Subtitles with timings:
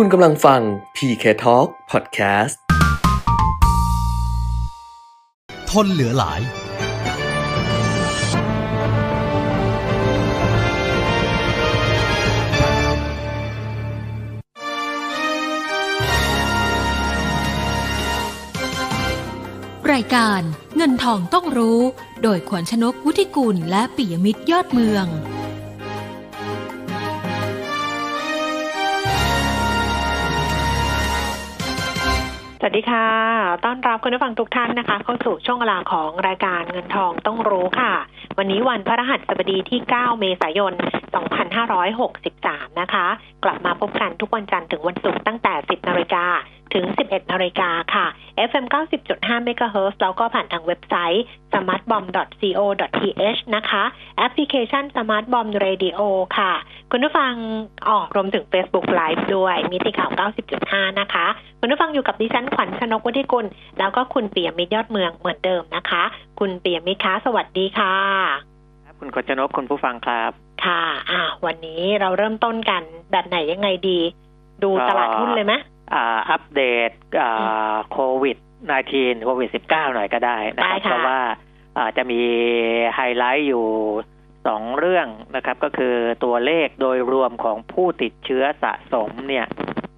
[0.00, 0.60] คุณกำลังฟัง
[0.96, 2.56] PK Talk Podcast
[5.70, 6.40] ทนเหลือหลาย
[19.92, 20.40] รายการ
[20.76, 21.80] เงินทองต้องรู้
[22.22, 25.06] โดยขวัญชนกวุฒิกุลและปิยมิตรยอดเมือง
[32.70, 33.08] วัสดีค่ะ
[33.64, 37.92] ต้อนรับคุณผู้ฟังทุกท่านนะคะ เข้าสู่ช่วงเวลาของรายการเงินทองต้องรู้ค่ะ
[38.38, 40.72] วันนี้วันพระรหัสบดีที่ 9 เมษายน
[41.96, 43.06] 2563 นะคะ
[43.44, 46.24] กลับมาพบกันทุกวันจันทร์ถึงวันศุกร์ตั้งแต่ 10 นาฬิกา
[46.74, 48.06] ถึง 11นาฬิกาค่ะ
[48.48, 48.64] FM
[49.06, 53.84] 90.5 MHz แล้วก็ผ่านทางเว็บไซต์ smartbomb.co.th นะคะ
[54.16, 56.00] แอปพลิเคชัน Smart Bomb Radio
[56.38, 56.52] ค่ะ
[56.92, 57.32] คุณผู้ฟัง
[57.88, 60.10] ออกรวมถึง Facebook Live ด้วยมีที่ข่าว
[60.54, 61.26] 90.5 นะคะ
[61.60, 63.46] คุณผู้ฟังอยู่กับดิฉันขวัญชนกวุฒิกุล
[63.78, 66.02] แล้วก็คุณเปียมิตรยอดเมืองเหมือนเดิมนะคะ
[66.40, 67.94] คุณเปียมิตรคะสวัสดีค่ะ
[68.84, 70.30] ครับ คุณขจนกคุณผู้ฟังครับ
[70.64, 73.98] ค่ะ อ่าวันนี้เราเริ่มต้นกันแบบไหนยังไงดี
[74.62, 75.54] ดูก็ตลาดหุ้นเลยไหม
[75.94, 78.36] อ่าอัปเดตอ่าโควิด
[78.80, 81.20] -19 โควิด 19 หน่อยก็ได้นะคได้รับค่ะเพราะว่า
[81.76, 82.20] อ่าจะมี
[82.94, 83.66] ไฮไลท์อยู่
[84.46, 85.94] สองเรื่องนะครับ ก็คือ
[86.24, 89.46] ตัวเลขโดยรวมของผู้ติดเชื้อสะสมเนี่ย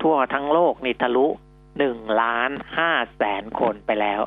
[0.02, 1.27] ทั่วทั้งโลกนี่ทะลุ
[1.78, 4.20] หนึ่งล้านห้าแสนคนไปแล้ว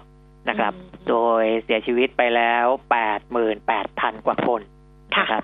[0.50, 0.74] นะครับ
[1.10, 4.62] โดยเสียชีวิตไปแล้วแปดหมื่นแปดพันกว่าคน
[5.16, 5.44] ค่ะนะครับ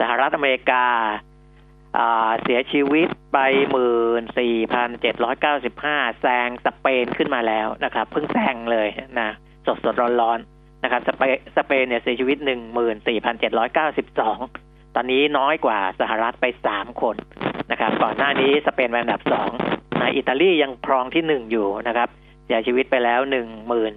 [0.00, 1.27] สหรัฐอเมริกาอ่า
[2.42, 3.38] เสียชีวิตไป
[3.70, 8.88] หมื่นสี่พันเจ็ดร้อยเก้าสิบห้าแซงสเปนขึ้นมาแล้วนะครับ เพิ่งแซงเลย
[9.20, 9.30] นะ
[9.66, 14.38] สดสดร้อนร้อนๆนะครับสเปนสเปนเนี่ยเสียชีวิตหนึ่งหมื่นสี่พันเจ็ดร้อยเก้าสิบสอง
[14.94, 17.16] ตอนนี้น้อยกว่าสหรัฐไปสามคน
[17.70, 19.50] นะครับ ก่อนหน้านี้สเปนเป็นอันดับสอง
[20.00, 22.08] นะอิตาลียังครองที่หนึ่งอยู่นะครับ
[22.46, 23.94] เสียชีวิตไปแล้วหนึ่งหมื่น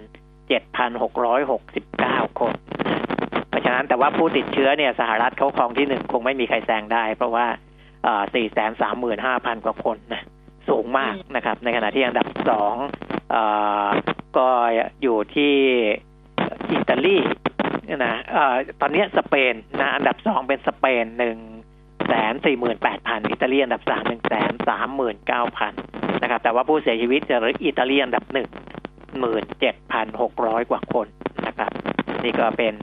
[0.48, 2.54] เจ็ดพันหกร้อยหกสิบเก้าคน
[3.48, 7.46] เพราะฉะนั้นแต่ว่าผู้ติดเชื้อเนี่ยสหรัฐเขาครองที่หนึ่งคงไม่มีใครแซงได้ เพราะว่า
[8.34, 10.22] สี่แสนสามหมื่นห้าพันกว่าคนนะ
[10.68, 12.74] สูงมากนะครับ ในขณะที่อันดับสอง
[13.30, 13.36] เอ
[13.86, 13.88] อ
[14.38, 14.48] ก็
[15.02, 15.54] อยู่ที่
[16.72, 17.16] อิตาลี
[18.04, 21.38] นะเอ่อตอนเนี้ยสเปนนะอันดับสองเป็นสเปนหนึ่ง
[22.08, 25.72] แสนสี่หมื่นแปดพันอิตาลีอันดับสามหนึ่งแสนสามหมื่นเก้าพัน
[26.22, 28.48] นะครับ แต่ว่าผู้เสียชีวิตจะอิตาลีอันดับหนึ่ง
[29.18, 31.06] หมื่นเจ็ดพันหกร้อยกว่าคน
[31.46, 31.72] นะครับ
[32.24, 32.74] นี่ก็เป็น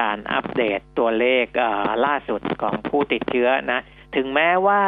[0.00, 3.80] การอัปเดตตัวเลขเอ่อล่าสุดของผู้ติดเชื้อนะ
[4.16, 4.82] ถึงแม้ว่า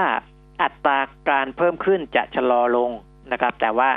[0.63, 0.99] อัตรา
[1.29, 2.91] การเพิ่มขึ้นจะชะลอลง
[3.33, 3.91] นะครับ แต่ว่า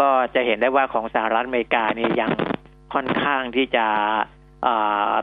[0.00, 2.30] ก็จะเห็นได้ว่าของสหรัฐอเมริกานี่ยัง
[2.94, 3.86] ค่อนข้างที่จะ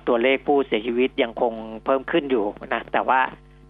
[0.07, 1.53] ตัวเลขผู้เสียชีวิตยังคง
[1.85, 3.21] เพิ่มขึ้นอยู่นะแต่ว่า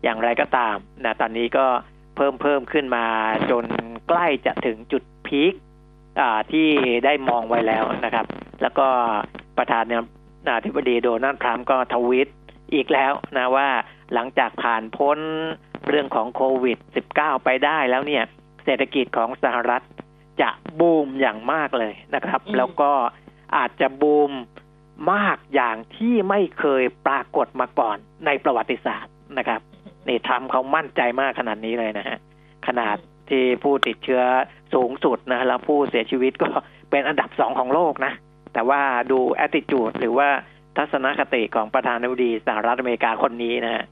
[0.04, 1.66] อย่างไรก็ตามนะตอนนี้ก็
[2.16, 3.06] เพิ่มเพิ่มขึ้นมา
[3.52, 3.66] จน
[4.08, 5.54] ใกล้จะถึงจุดพีค
[6.52, 6.68] ที่
[7.06, 8.26] ได้มองไว้แล้วนะครับ
[8.62, 8.88] แล้วก็
[9.58, 10.04] ประธานเนี่ย
[10.48, 12.28] นาธิบดีโดนัลด์ทรัมป์ก็ทวีต
[12.74, 13.68] อีกแล้วนะว่า
[14.14, 15.20] หลังจากผ่านพ้น
[15.90, 16.78] เรื่องของโควิด
[17.14, 18.24] -19 ไปได้แล้วเนี่ย
[18.66, 19.84] เศรษฐกิจของสหรัฐ
[20.42, 20.50] จะ
[20.80, 22.92] บูมอย่างมากเลยนะครับอืมแล้วก็
[23.56, 24.32] อาจจะบูม
[25.14, 29.62] มากอย่างที่ไม่เคยปรากฏมาก่อนในประวัติศาสตร์นะครับ
[30.08, 32.18] นี่ทำเขามั่นใจมากขนาดนี้เลยนะฮะ
[32.68, 32.98] ขนาด
[33.30, 34.24] ที่ผู้ติดเชื้อ
[34.74, 36.50] สูงสุดนะแล้วผู้เสียชีวิตก็
[36.90, 38.14] เป็นอันดับสองของโลกนะ
[38.54, 40.30] แต่ว่าดู attitude หรือว่า
[40.78, 43.84] ทัศนคติของประธานาธิบดีสหรัฐอเมริกาคนนี้นะฮะ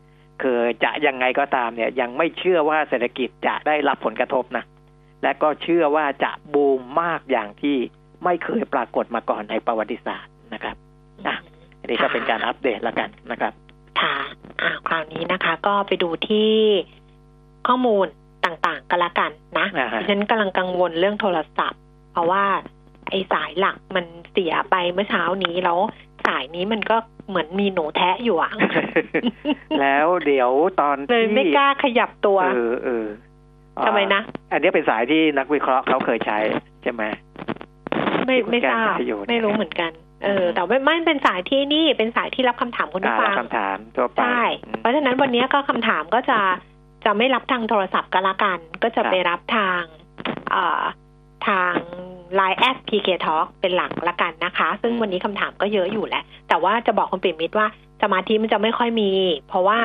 [0.42, 4.64] คือจะยังไงก็ตามเนี่ยยังไม่เชื่อว่าเศรษฐกิจจะได้รับผลกระทบนะ
[5.24, 7.78] และก็เชื่อว่าจะบูมมากอย่างที่
[8.24, 10.76] ไม่เคยปรากฏมาก่อนในประวัติศาสตร์นะครับ
[11.28, 11.36] อะ
[11.80, 13.54] อันนี้ก็เป็นการอัปเดตแล้วกันนะครับ
[14.00, 14.16] ค่ะ
[14.62, 16.52] อ่าคราวนี้นะคะ ก็ไปดูที่
[17.68, 18.06] ข้อมูล
[18.46, 21.82] ต่างๆกันละกันนะอ่าฮะดิฉันกำลังกังวลเรื่องโทรศัพท์
[22.12, 22.44] เพราะว่า
[23.10, 25.80] ไอ้สายหลักมันเสียไปเมื่อเช้านี้แล้ว
[26.28, 26.98] สายนี้มันก็
[27.30, 28.52] เหมือนมีหนูแทะอยู่อะ
[29.82, 30.50] แล้วเดี๋ยว
[30.80, 33.06] ตอนเลยที่ไม่กล้าขยับตัว เออเออ
[33.78, 34.22] อ่าทำไมนะ
[34.52, 36.40] อันนี้เป็นสายที่นักวิเคราะห์เขาเคยใช้
[36.84, 37.04] ใช่ไหม
[38.26, 39.92] ไม่ที่คุณไม่แก้ทราบวิทยุเนี่ยไม่รู้เหมือนกัน
[40.24, 46.40] เออ แต่ว่าไม่เป็นสายที่นี่เป็นสายที่รับคำถามคุณผู้อ่าฟัรับงคำถามทั่วไปใช่อืมเพราะฉะนั้นวันนี้ก็คำถามก็จะ
[47.06, 49.82] จะไม่รับทางโทรศัพท์ก็แล้วกัน ก็จะครับไปรับทาง
[50.52, 50.82] เอ่อ
[51.48, 51.74] ทาง
[52.40, 57.68] Line แอป PK Talk เป็นหลักละกันนะคะ ซึ่งวันนี้คำถามก็เยอะอยู่แหละ แต่ว่าจะบอกคุณปิ่มมิตรว่า
[58.02, 59.12] สมาธิมันจะไม่ค่อยมี
[59.50, 59.80] เพราะว่า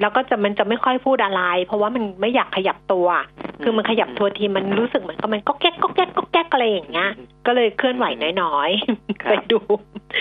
[0.00, 3.06] แล้วก็จะมันจะไม่ค่อยพูดอะไร เพราะว่ามันไม่อยากขยับตัว
[3.62, 7.10] คือมันขยับตัวทีมันรู้สึกเหมือนกับมันก็แก๊กก็แก๊กก็แก๊กอะไรอย่างเงี้ย
[7.46, 8.06] ก็เลยเคลื่อนไหว
[8.42, 8.70] น้อย
[9.22, 9.58] ครัๆบไปดู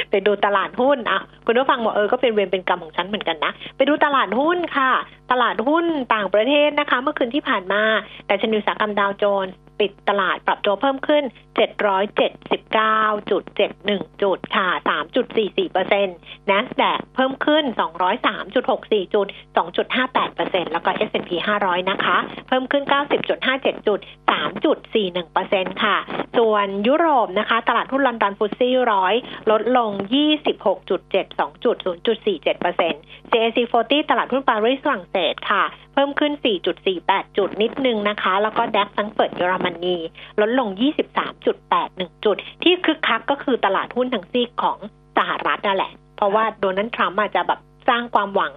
[0.09, 4.91] ไปดูตลาดหุ้นอะคุณผู้ฟังบอกเออก็เป็นเวรเป็นกรรมของฉันเหมือนกันนะ ไปดูตลาดหุ้นค่ะ
[5.31, 7.83] ตลาดหุ้นต่างประเทศนะคะ เมื่อคืนที่ผ่านมา
[8.27, 11.23] แต่ชนิวสากรรมดาวโจนส์ปิดตลาดปรับตัวเพิ่มขึ้น
[11.59, 14.67] 779.71 จุดค่ะ
[15.19, 16.17] 3.44เปอร์เซ็นต์
[16.49, 17.63] NASDAQ เพิ่มขึ้น
[18.39, 19.27] 203.64 จุด
[19.81, 21.29] 2.58เปอร์เซ็นต์แล้วก็ S&P
[21.61, 22.17] 500 นะคะ
[22.47, 22.83] เพิ่มขึ้น
[23.35, 23.99] 90.57 จุด
[24.59, 25.97] 3.41เปอร์เซ็นต์ค่ะ
[26.37, 29.13] ส่วนยุโรปนะคะ ตลาดหุ้นลอนดอนฟุตซี่ร้อย
[29.51, 29.91] ลดลง
[30.57, 31.77] 26.72 จุด
[32.15, 33.01] 0.47เปอร์เซ็นต์
[33.31, 35.63] CAC 40 ตลาดหุ้นปารีสฝรั่งเศสค่ะ
[35.93, 36.31] เพิ่มขึ้น
[36.85, 39.95] 4.48 จุดนิดนึงนะคะ แล้วก็แดกซังเฟิร์ตเยอรมนี
[40.41, 40.69] ลดลง
[41.47, 44.77] 23.81 จุด ที่คึกคักก็คือตลาดหุ้นทั้งซีกของ
[45.17, 48.53] สหรัฐนั่นแหละ เพราะว่าโดนัลด์ทรัมป์อาจจะแบบสร้างความหวัง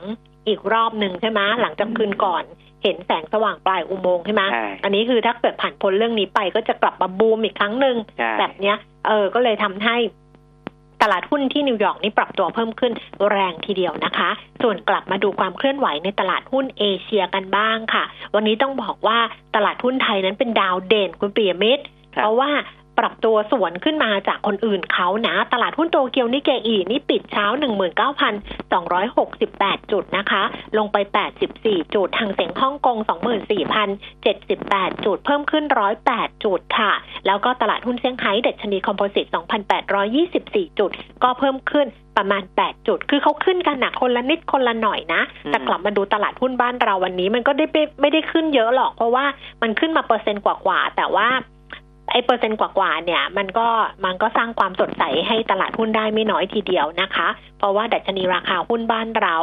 [0.48, 2.44] อีกรอบหนึ่งใช่ไหมหลังจากคืนก่อน
[2.82, 8.76] เห็นแสงสว่างปลายอุโมงค์ใช่ไหมใช่อันนี้คือถ้าเกิดผ่านพ้นเรื่องนี้ไปก็จะกลับมาบูมอีกครั้งหนึ่งใช่แบบเนี้ย
[9.06, 9.96] เออ ก็เลยทำให้
[11.02, 12.92] ตลาดหุ้นที่นิวยอร์กนี่ปรับตัวเพิ่มขึ้น
[13.30, 14.30] แรงทีเดียวนะคะ
[14.62, 18.04] ส่วนกลับมาดูความเคลื่อนไหวในตลาดหุ้นเอเชียกันบ้างค่ะ
[18.34, 19.18] วันนี้ต้องบอกว่า
[19.56, 21.84] ตลาดหุ้นไทยนั้นเป็นดาวเด่นคุณปิยมิตร
[22.14, 22.50] ครับเพราะว่า
[23.02, 27.46] ปรับตัวสวนขึ้นมาจากคนอื่นเขานะ ตลาดหุ้นโตเกียวนิเกอีนี่ปิดเช้า
[28.48, 30.42] 19,268 จุดนะคะ
[30.78, 30.96] ลงไป
[31.46, 32.96] 84 จุดทางเสียงฮ่องกง
[33.80, 35.64] 24,078 จุด เพิ่มขึ้น
[36.04, 36.92] 108 จุดค่ะ
[37.26, 39.26] แล้วก็ตลาดหุ้นเซี่ยงไฮ้เดัชนีคอมโพสิต
[40.02, 40.90] 2,824 จุด
[41.22, 49.24] ก็เพิ่มขึ้นประมาณ 8 จุด คือเขาขึ้นกันหนักคนละนิดคนละหน่อยนะ แต่กลับมาดูตลาดหุ้นบ้านเราวันนี้ มันก็ได้ไม่ไม่ได้ขึ้นเยอะหรอก เพราะว่า
[49.62, 51.28] มันขึ้นมาเปอร์เซ็นต์กว่าๆ แต่ว่า
[52.10, 53.68] ไอ้เปอร์เซ็นต์กว่าๆเนี่ยมันก็
[54.04, 57.28] มันก็สร้างความสดใสให้ตลาดหุ้นได้ไม่น้อยทีเดียวนะคะ
[57.58, 59.36] เพราะว่าดัชนีราคาหุ้นบ้านเรา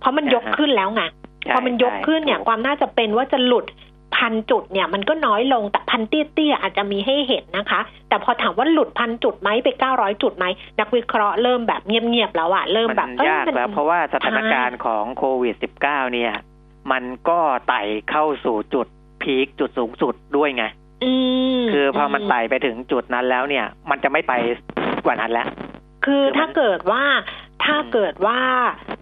[0.00, 1.02] เพราะมันยกขึ้นแล้วไง
[1.42, 3.64] ใช่พอมันยกขึ้นเนี่ยใช่ความน่าจะเป็นว่าจะหลุด
[4.20, 10.46] พันจุดเนี่ยมันก็น้อยลงแต่พันเตี้ยๆอาจจะมีให้เห็นนะคะ แต่พอถามว่าหลุดพันจุดไหมไปเก้าร้อยจุดไหม
[10.80, 16.32] นักวิเคราะห์เริ่มแบบเงียบๆแล้วอะเริ่มมันแบบเอ้ยากมันแล้วเพราะว่าสถานการณ์ของโควิด -19 เนี่ย
[16.92, 17.38] มันก็
[17.68, 17.80] ไต่
[18.10, 18.86] เข้าสู่จุด
[19.22, 20.64] พีคจุดสูงสุดด้วยไง
[21.04, 21.12] อื
[21.60, 24.32] มคือพอมันไต่ไปถึงจุดนั้นแล้วเนี่ย มันจะไม่ไป
[25.04, 25.48] กว่านั้นแล้ว
[26.04, 27.02] คือคือมันถ้าเกิดว่า
[27.64, 28.38] ถ้าอืมเกิดว่า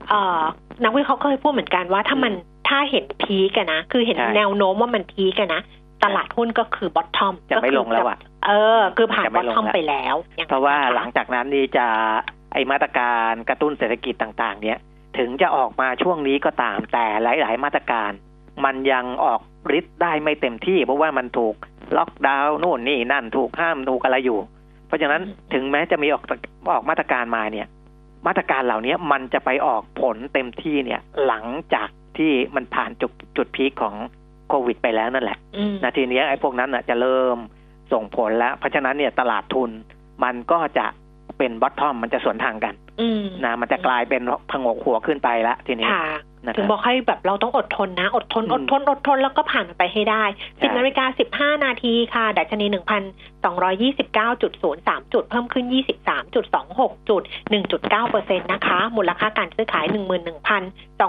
[0.08, 0.42] เอ่อ
[0.84, 2.32] นักวิเคราะห์เคยพูดเหมือนกันว่าถ้ามัน
[2.68, 5.62] ถ้าเห็นพีกันนะ คือเห็นใช่แนวโน้มว่ามันพีกันนะ
[6.04, 11.86] ตลาดหุ้นก็คือบอททอมจะไม่ลงแล้วอะเออ คือผ่านจะบไม่อทลงทอมแล้วไปแล้วอย่งเพราะว่านั้นนคหลังจากนั้นนี่จะ
[12.52, 14.78] ไอมาตรการกระตุ้นเศรษฐกิจต่าง ๆ เนี่ย
[15.18, 18.10] ถึงจะออกมาช่วงนี้ก็ตามแต่หลาย ๆ มาตรการ
[18.64, 19.40] มันยังออก
[19.78, 21.54] ฤทธิ์ได้ไม่เต็มที่ เพราะว่ามันถูก
[21.96, 24.38] ล็อกดาวน์นู่นนี่นั่นถูกห้ามถูกอะไรอยู่
[24.86, 25.20] เพราะฉะนั้น
[25.52, 26.22] ถึงแม้จะมีออก
[26.72, 27.66] ออกมาตรการมาเนี่ย
[28.26, 31.44] มาตรการเหล่านี้มันจะไปออกผลเต็มที่เนี่ย หลัง
[31.74, 31.88] จาก
[32.18, 33.94] ที่มันผ่านจุดจุดพีคของ
[34.48, 37.38] โควิด ไปแล้วนั่นแหละอืมนาทีนี้ไอ้พวกนั้นน่ะจะเริ่ม
[37.92, 39.70] ส่งผลแล้ว เพราะฉะนั้นเนี่ยตลาดทุน
[40.24, 40.86] มันก็จะ
[41.38, 50.24] เป็นบอททอมมันจะสวนทางกันอืมนะมันจะกลายเป็นผงกหัวขึ้นไปละทีนี้ค่ะนะค ถึงรับบอกให้แบบเราต้องอดทนนะ อดทนอืมอดทนอดทนแล้วก็ผ่านมันไปให้ได้
[50.56, 51.04] ใช่10นาฬิกา
[51.56, 55.64] 15นาทีค่ะดัชนี1,229.03จุด เพิ่มขึ้น
[56.32, 59.86] 23.26จุด1.9เปอร์เซ็นต์นะคะ มูลค่าการซื้อขาย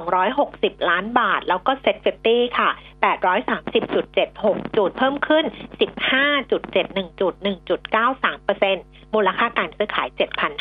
[0.01, 2.70] 11,260ล้านบาท แล้วก็ SET fifty ค่ะ
[3.01, 5.46] 830.76 จุด เพิ่มขึ้น
[6.32, 7.34] 15.71 จุด
[7.89, 8.84] 1.93เปอร์เซ็นต์
[9.15, 10.08] มูลค่าการซื้อขาย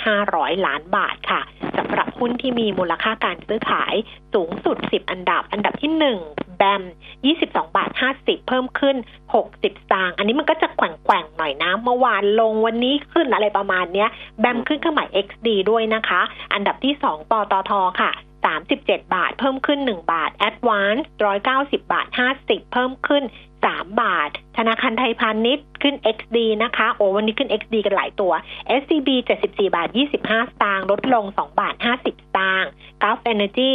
[0.07, 1.41] 7,500 ล้านบาทค่ะ
[1.77, 3.95] สำหรับหุ้นที่มีมูลค่าการซื้อขาย
[4.35, 5.93] สูงสุด 10 อันดับ อันดับที่
[6.25, 6.83] 1 แบม
[7.31, 8.97] 22 บาท 50 เพิ่มขึ้น
[9.35, 14.09] 60สตางค์อันนี้มันก็จะแกว่งๆหน่อยนะ เมื่อวานลงวันนี้ขึ้นอะไรประมาณเนี้ย
[14.41, 16.21] แบมขึ้นเครื่องหมาย XD ด้วยนะคะ
[16.53, 18.13] อันดับที่ 2 ปตทค่ะ
[18.47, 21.03] 37 บาท เพิ่มขึ้น 1 บาท Advance
[21.45, 22.07] 190 บาท
[22.41, 23.25] 50 เพิ่มขึ้น
[23.63, 28.33] 3 บาท ธนาคารไทยพาณิชย์ขึ้น XD นะคะ โอ้วันนี้ขึ้น XD กันหลายตัว
[28.81, 29.09] SCB
[29.45, 32.71] 74 บาท 25 สตางค์ลดลง 2 บาท 50 สตางค์
[33.03, 33.73] Gulf Energy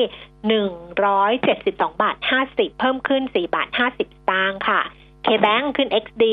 [0.80, 2.16] 172 บาท
[2.48, 4.82] 50 เพิ่มขึ้น 4 บาท 50 สตางค์ค่ะ
[5.26, 6.24] KBank ขึ้น XD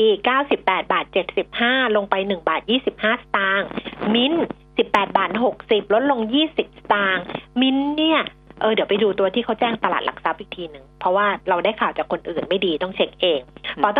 [0.41, 1.05] 98 บาท
[1.51, 3.67] 75 ลงไป 1 บาท 25 สตางค์
[4.13, 4.39] Mint
[4.77, 5.29] มิน18บาท
[5.61, 6.59] 60ลดลง20ส
[6.93, 7.25] ตางค์
[7.61, 8.21] มินเนี่ย
[8.61, 13.39] เออเดี๋ยวไปดูตัวที่เขาแจ้งตลาดหลักทรัพย์อีกทีหนึ่ง เพราะว่าเราได้ข่าวจากคนอื่นไม่ดีต้องเช็คเอง
[13.83, 13.99] ปตท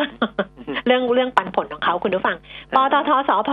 [0.85, 2.37] เรื่องเรื่องปันผลของเขาคุณผู้ฟัง
[2.75, 3.51] ปตทสพ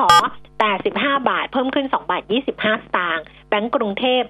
[0.63, 4.23] 85บาท เพิ่มขึ้น2บาท25สตางค์แบงก์กรุงเทพ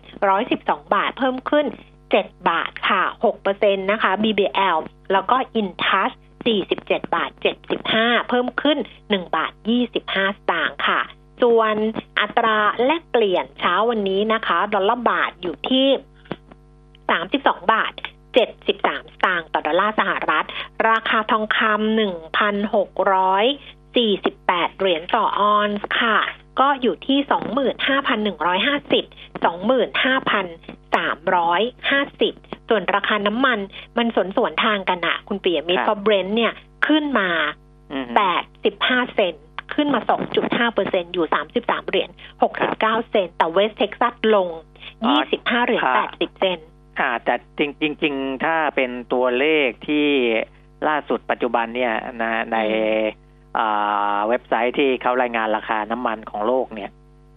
[0.42, 1.66] 112บาท เพิ่มขึ้น
[2.09, 3.02] 7บาทค่ะ
[3.42, 4.76] 6%นะคะ BBL
[5.12, 6.14] แล้วก็ InTouch
[6.64, 7.30] 47 บาท
[7.80, 8.78] 75 เพิ่มขึ้น
[9.09, 9.52] 1 บาท
[9.88, 10.48] 25สตางค์ค่ะ
[11.59, 11.79] ส่วน
[12.21, 15.87] อัตราแลกเปลี่ยนเช้าวันนี้นะคะ ดอลลาร์บาทอยู่ที่
[17.09, 17.93] 32บาท
[18.53, 18.79] 73ส
[19.25, 20.47] ตางค์ต่อดอลลาร์สหรัฐ
[20.91, 26.19] ราคาทองคำ1,648เหรียญต่อออนซ์ค่ะ
[26.61, 27.19] ก็อยู่ที่
[28.33, 33.59] 25,150 25,350ส่วนราคาน้ำมัน
[33.99, 36.53] มันสวนสวนทางกันอะคุณเปียมิตรครับเพราะเบรนท์เนี่ย
[36.87, 37.29] ขึ้นมา
[37.93, 38.07] อืม
[39.05, 39.45] 85เซนต์
[39.79, 40.01] ขึ้นมา
[40.39, 42.11] 2.5เปอร์เซ็นอยู่ 33 เหรียญ
[42.61, 44.49] 69 เซนต์แต่เวสเท็กซัสลง
[45.05, 46.67] อ๋อ25 เหรียญค่ะ80 เซนต์
[46.99, 50.07] อ่าแต่จริงจริงๆถ้าเป็นตัวเลขที่
[50.89, 51.93] ล่าสุดปัจจุบันเนี่ย
[52.23, 52.59] นะใน
[53.59, 56.91] อ่าเว็บไซต์ที่เขารายงานราคาน้ำมันของโลกเนี่ย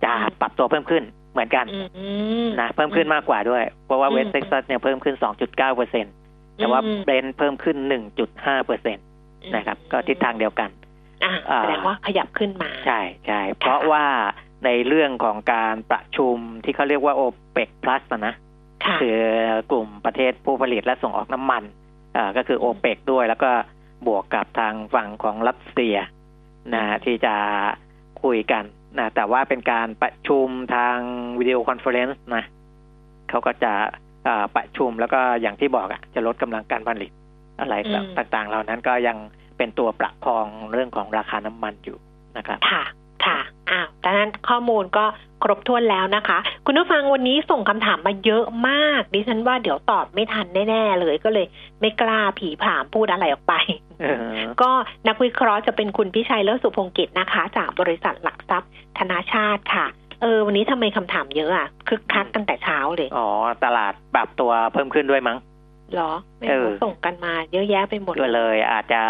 [0.04, 2.06] จะปรับตัวเพิ่มขึ้นเหมือนกันอื
[2.46, 6.06] มนะเพิ่มขึ้นมากกว่าด้วย เพราะว่าอืมเวสเท็กซัสเนี่ยเพิ่มขึ้น 2.9เปอร์เซ็น
[6.56, 7.78] แต่ว่าอืมเบรนท์เพิ่มขึ้น
[8.22, 9.02] 1.5เปอร์เซ็นต
[9.56, 10.81] นะครับ ก็ทิศทางเดียวกันอ่าอ่า
[11.58, 14.06] แสดงว่าขยับขึ้นมา ใช่ใช่เพราะว่า
[14.66, 18.34] ในเรื่องของการประชุมที่เขาเรียกว่า OPEC Plus นะนะ
[18.86, 19.20] ค่ะคือ
[19.72, 21.63] กลุ่มประเทศผู้ผลิตและส่งออกน้ำมัน
[22.18, 23.51] อ่าก็คือโอเปกด้วย แล้วก็
[24.08, 25.98] บวกกับทางฝั่งของรัสเซีย
[26.74, 27.36] นะที่จะ
[28.24, 28.63] คุยกัน
[29.00, 30.98] นะแต่ว่าเป็นการประชุมทาง
[31.40, 32.44] video conference นะ
[33.30, 33.74] เขาก็จะ
[34.28, 37.12] อ่าประชุมแล้วก็อย่างที่บอกอะจะลดกำลังการผลิต
[37.60, 39.18] อะไรอืมต่างๆ เหล่านั้นก็ยัง
[39.62, 41.98] เป็นตัวประคองเรื่องของราคาน้ำมันอยู่
[42.38, 42.84] นะครับค่ะ
[43.25, 43.39] ค่ะ
[43.70, 45.06] อ้าวดังนั้นข้อมูลก็
[45.44, 51.46] ครบถ้วนแล้วนะคะ คุณผู้ฟังวันนี้ส่งคำถามมาเยอะมาก ดิฉันว่าเดี๋ยวตอบไม่ทันแน่ๆเลยก็เลย
[51.82, 53.53] ไม่กล้าผีผามพูดอะไรออกไป
[54.01, 54.72] เออก็
[55.08, 59.86] นักวิเคราะห์จะเป็นคุณพิชัยเลิศสุพงกิจนะคะ จากบริษัทหลักทรัพย์ ธนาชาติค่ะ
[60.22, 63.27] เออ วันนี้ทำไมคำถามเยอะอะคึกคักตั้งแต่เช้าเลย อ๋อ
[63.63, 69.02] ตลาดปรับตัวเพิ่มขึ้นด้วยมั้งเหรอไม่เอรู้อส่งกันมา เยอะแยะไปหมดก็เลย อาจจะ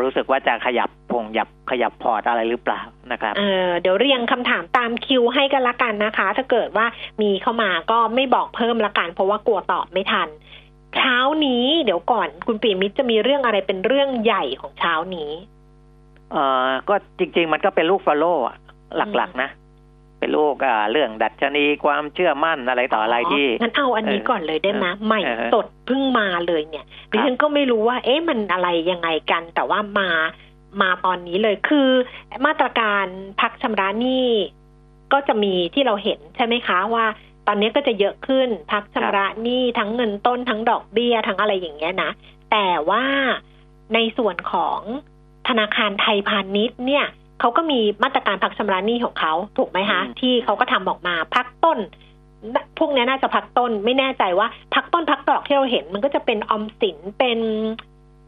[0.00, 2.80] รู้สึกว่าจะขยับพงยับขยับพอร์ตอะไรหรือเปล่า
[3.12, 6.86] นะครับเออเดี๋ยวเรียงคำถามตามคิวให้กันละกันนะคะ ถ้าเกิดว่า
[7.22, 10.28] มีเข้ามาก็ไม่บอกเพิ่มละกัน เพราะว่ากลัวตอบไม่ทัน
[10.96, 11.16] เช้า
[11.46, 15.30] นี้เดี๋ยวก่อนคุณปีมิตรจะมีเรื่องอะไรเป็นเรื่องใหญ่ของเช้านี้
[16.32, 18.56] เออก็จริง ๆ มันก็เป็นลูกฟอลโล่อะ
[19.16, 19.50] หลักๆนะ
[20.24, 30.10] เป็นลูกอ่าเรื่องดัชนีความเชื่อมั่นอะไรต่ออะไรที่งั้นเอาอันนี้เออก่อนเลยได้ไหมเออใหม่เออสดเพิ่งมาเลยเนี่ยดิฉันก็ไม่รู้ว่า เอ๊ะมันอะไรยังไงกัน แต่ว่ามา
[30.80, 31.88] มาตอนนี้เลยคือ
[32.46, 33.06] มาตรการ
[33.40, 34.28] พักชำระหนี้
[35.12, 37.06] ก็จะมีที่เราเห็นใช่ไหมคะว่า
[37.46, 42.10] ตอนนี้ก็จะเยอะขึ้นพักชำระหนี้ทั้งเงินต้นทั้งดอกเบี้ยทั้งอะไรอย่างเงี้ยนะ
[42.52, 43.04] แต่ว่า
[43.94, 44.80] ในส่วนของ
[45.48, 47.06] ธนาคารไทยพาณิชย์เนี่ย
[47.40, 51.78] เขาก็มีมาตรการพักชำระหนี้ของเขาถูกไหมคะอืมที่เขาก็ทำออกมาพักต้น
[52.78, 57.38] พวกเนี้ยน่าจะพักต้นไม่แน่ใจว่า พักต้นพักดอกที่เราเห็น มันก็จะเป็นออมสินเป็น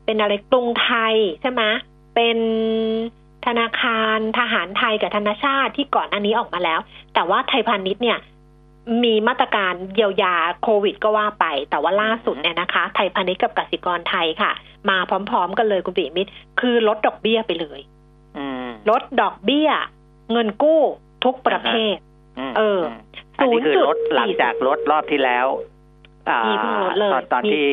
[0.05, 1.63] เป็นอะไรกรุงไทยใช่ไหม
[2.15, 2.39] เป็น
[3.47, 6.81] ธนาคารทหารไทยกับธนาชาติที่ก่อนอันนี้ออกมาแล้ว
[7.15, 8.19] แต่ว่าไทยพาณิชย์เนี่ย
[9.05, 14.53] มีมาตรการเยียวยาโควิดก็ว่าไป แต่ว่าล่าสุดเนี่ยนะคะ ไทยพาณิชย์กับกสิกรไทยค่ะ
[14.89, 14.97] มา
[15.31, 17.96] พร้อมๆกันเลยคุณปิยมิตรคือลดดอกเบี้ยไปเลยอืม
[18.91, 19.71] ลดดอกเบี้ย
[20.33, 20.81] เงินกู้
[21.25, 21.97] ทุกประเภท
[22.51, 25.47] มเออมอันนี้คือลด0.40หลังจากลดรอบที่แล้ว
[26.29, 27.67] อ่ามีเพิ่งลดเลยตอนตอนมีที่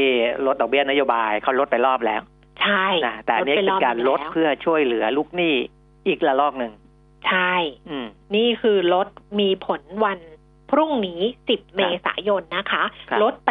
[0.46, 2.22] ลดดอกเบี้ยนโยบายเขาลดไปรอบแล้ว
[2.62, 5.54] ใช่นะแต่อันนี้ไปคือการลดแล้วเพื่อช่วยเหลือลูกหนี้
[6.08, 6.74] อีกระลอกหนึ่ง
[7.28, 7.54] ใช่
[7.90, 8.06] อืม
[8.36, 9.08] นี่คือลด
[9.40, 10.20] มีผลวัน
[10.72, 13.50] พรุ่งนี้ 10 เมษายนนะคะครับลดไป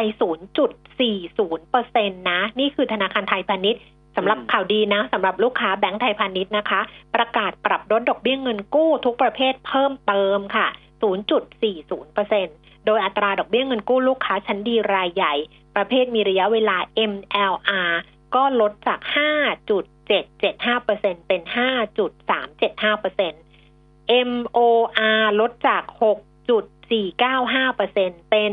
[0.66, 3.82] 0.40เปอร์เซ็นต์นะ นี่คือธนาคารไทยพาณิชย์
[4.16, 6.80] สำหรับอืมข่าวดีนะสำหรับลูกค้าแบงก์ไทยพาณิชย์นะคะ
[7.14, 10.66] ประกาศปรับลดดอกเบี้ยเงินกู้ทุกประเภทเพิ่มเติมค่ะ
[11.40, 15.34] 0.40เปอร์เซ็นต์โดยอัตราดอกเบี้ยเงินกู้ลูกค้าชั้นดีรายใหญ่
[15.76, 16.76] ประเภทมีระยะเวลา
[17.12, 17.92] MLR
[18.34, 19.00] ก็ลดจาก
[19.92, 21.40] 5.775เปอร์เซ็นเป็น
[22.20, 23.32] 5.375เปอร์เซ็น
[24.28, 25.82] MOR ลดจาก
[26.60, 28.52] 6.495เปอร์เซ็นเป็น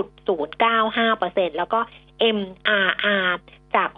[0.00, 1.80] 6.095เปอร์เซ็นแล้วก็
[2.38, 3.32] MRR
[3.76, 3.90] จาก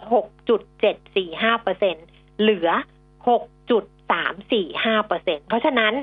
[0.73, 1.95] 6.745เปอร์เซ็น
[2.39, 2.69] เหลือ
[3.27, 5.93] 6.345เปอร์เซ็นเพราะฉะนั้น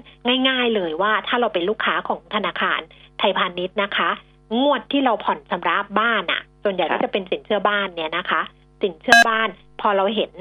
[0.49, 2.81] ง่ายๆเลยว่าถ้าเราเป็นลูกค้าของธนาคาร
[3.19, 4.11] ไทยพาณิชย์นะคะ
[4.61, 8.43] งวดที่เราผ่อนชำระบ้านอะ่ะ ส่วนใหญ่ก็จะเป็นสินเชื่อบ้านเนี่ยนะคะ
[8.83, 9.49] สินเชื่อบ้าน
[9.81, 10.33] พอเราเห็น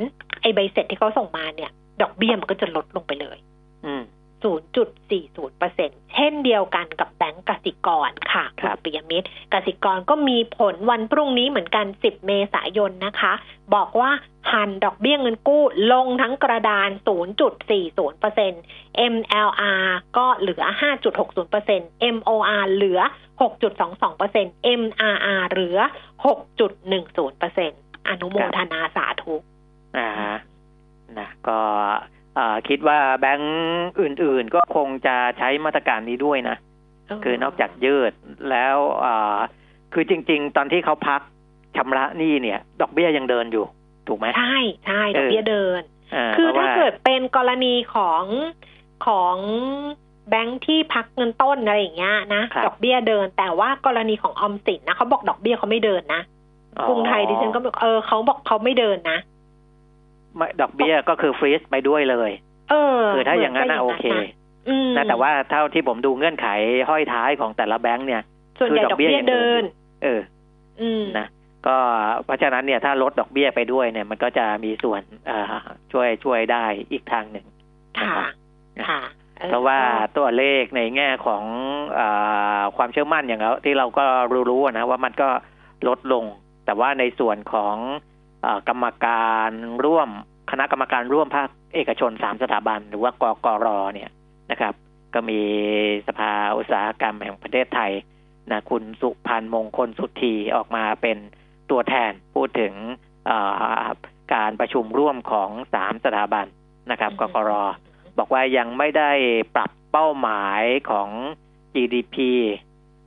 [0.41, 1.71] ไอ้ใบเสร็จที่เขาส่งมาเนี่ย
[2.01, 3.37] ดอกเบี้ยมันก็จะลดลงไปเลย
[3.85, 4.03] อืม
[4.43, 13.33] 0.40%เช่นเดียวกันกับแบงก์กสิกรค่ะครัณบปิยมิตรกสิกรก็มีผลวันพรุ่งนี้เหมือนกัน 10 เมษายนนะคะ
[13.75, 14.11] บอกว่า
[14.51, 16.89] หันดอกเบี้ยเงินกู้ลงทั้งกระดาน
[17.79, 19.85] 0.40% MLR
[20.17, 20.63] ก็เหลือ
[21.39, 22.99] 5.60% MOR เหลือ
[23.41, 25.79] 6.22% MRR เหลือ
[26.25, 29.35] 6.10%อนุโมทนาสาธุ
[29.97, 30.37] อ่าฮะ
[31.17, 31.61] นะก็
[32.01, 32.18] เอ่อ
[32.67, 36.57] คิดว่าแบงก์อื่น ๆ ก็คงจะใช้มาตรการนี้ด้วยนะ
[37.23, 38.13] คือนอกจากยืด
[38.51, 39.37] แล้วเอ่อ
[39.93, 41.21] คือจริง ๆ ตอนที่เขาพัก
[41.75, 43.65] ชำระหนี้เนี่ย ดอกเบี้ยยังเดินอยู่
[44.07, 48.23] ถูกไหมใช่ใช่ดอกเบี้ยเดินาคือพระถ้าว่เกิดเป็นกรณีของ
[49.05, 49.35] ของ
[50.29, 56.21] แบงค์ที่พักเงินต้นอะไรอย่างเงี้ยนะครับดอกเบี้ยเดิน แต่ว่ากรณีของออมสินนะเขาบอกดอกเบี้ยเขาไม่เดินนะ
[56.77, 59.38] อ๋อกรุงไทยดิฉันก็บอกเออเขาบอกเขาไม่เดินนะไม่
[60.61, 62.31] ดอกเบี้ยก็คือฟรีซไปด้วยเลย
[62.69, 64.05] เออคือถ้าอย่างนั้นน่ะโอเค
[64.69, 66.47] อืมนะแต่ว่าเท่าที่ผมดูเงื่อนไข
[66.89, 68.21] ห้อยท้ายของแต่ละแบงก์เนี่ย
[68.59, 69.63] ส่วนใหญ่คือดดออกกเบี้เบี้ยยยังเดิเดินน
[70.03, 70.21] เออ
[70.81, 71.27] อืมนะ
[71.67, 71.75] ก็
[72.25, 75.53] เพราะฉะนั้นเนี่ยถ้าลดดอกเบี้ยไปด้วยเนี่ย มันก็จะมีส่วนเอ่อ
[75.91, 77.45] ช่วยช่วยได้อีกทางหนึ่ง
[77.99, 78.31] ค่ะนะครับ
[78.89, 79.01] ค่ะ
[79.39, 79.79] ออเพราะว่า
[80.17, 81.43] ตัวเลขในแง่ของ
[81.99, 84.05] อาความเชื่อมั่นอย่างเราที่เราก็
[84.49, 85.29] รู้ๆอะนะว่ามันก็
[85.87, 86.23] ลดลง
[86.65, 88.08] แต่ว่าในส่วนของอา
[88.67, 89.51] กรรมการ
[89.85, 90.09] ร่วม
[90.51, 94.09] คณะกรรมการร่วมภาคเอกชนสามสถาบัน หรือว่ากกรเนี่ย
[94.51, 94.73] นะครับ
[95.13, 95.41] ก็มี
[96.07, 97.91] สภาอุตสาหกรรมแห่งประเทศไทย
[98.51, 101.17] นะคุณสุพันธ์มงคลสุธีออกมาเป็น
[101.69, 102.73] ตัวแทนพูดถึง
[103.29, 103.87] อ่า
[104.33, 106.45] การประชุมร่วมของสามสถาบัน
[106.91, 107.51] นะครับกกร
[108.17, 109.11] บอกว่ายังไม่ได้
[109.55, 111.09] ปรับเป้าหมายของ
[111.73, 112.15] GDP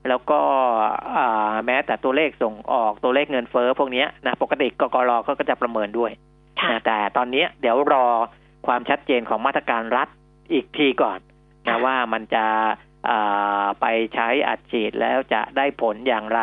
[0.08, 0.40] แล้วก็
[1.16, 6.12] อ่าแม้แต่ตัวเลขส่งออกตัวเลขเงินเฟ้อพวกเนี้ยนะปกติกกรเขาก็จะประเมินด้วย
[6.60, 8.06] ค่ะนะแต่ตอนเนี้ยเดี๋ยวรอ
[8.66, 10.08] ความชัดเจนของมาตรการรัฐ
[10.52, 11.18] อีกทีก่อน
[11.64, 12.46] นะค่ะว่ามันจะ
[13.10, 16.40] อ่าไปใช้อัดฉีดแล้วจะได้ผลอย่างไร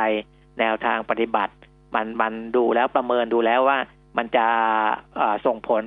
[0.59, 1.53] แนวทางปฏิบัติ
[1.95, 3.79] มันมันดูแล้วประเมินดูแล้วว่า
[4.17, 4.45] มันจะ
[5.19, 5.83] อ่าส่งผล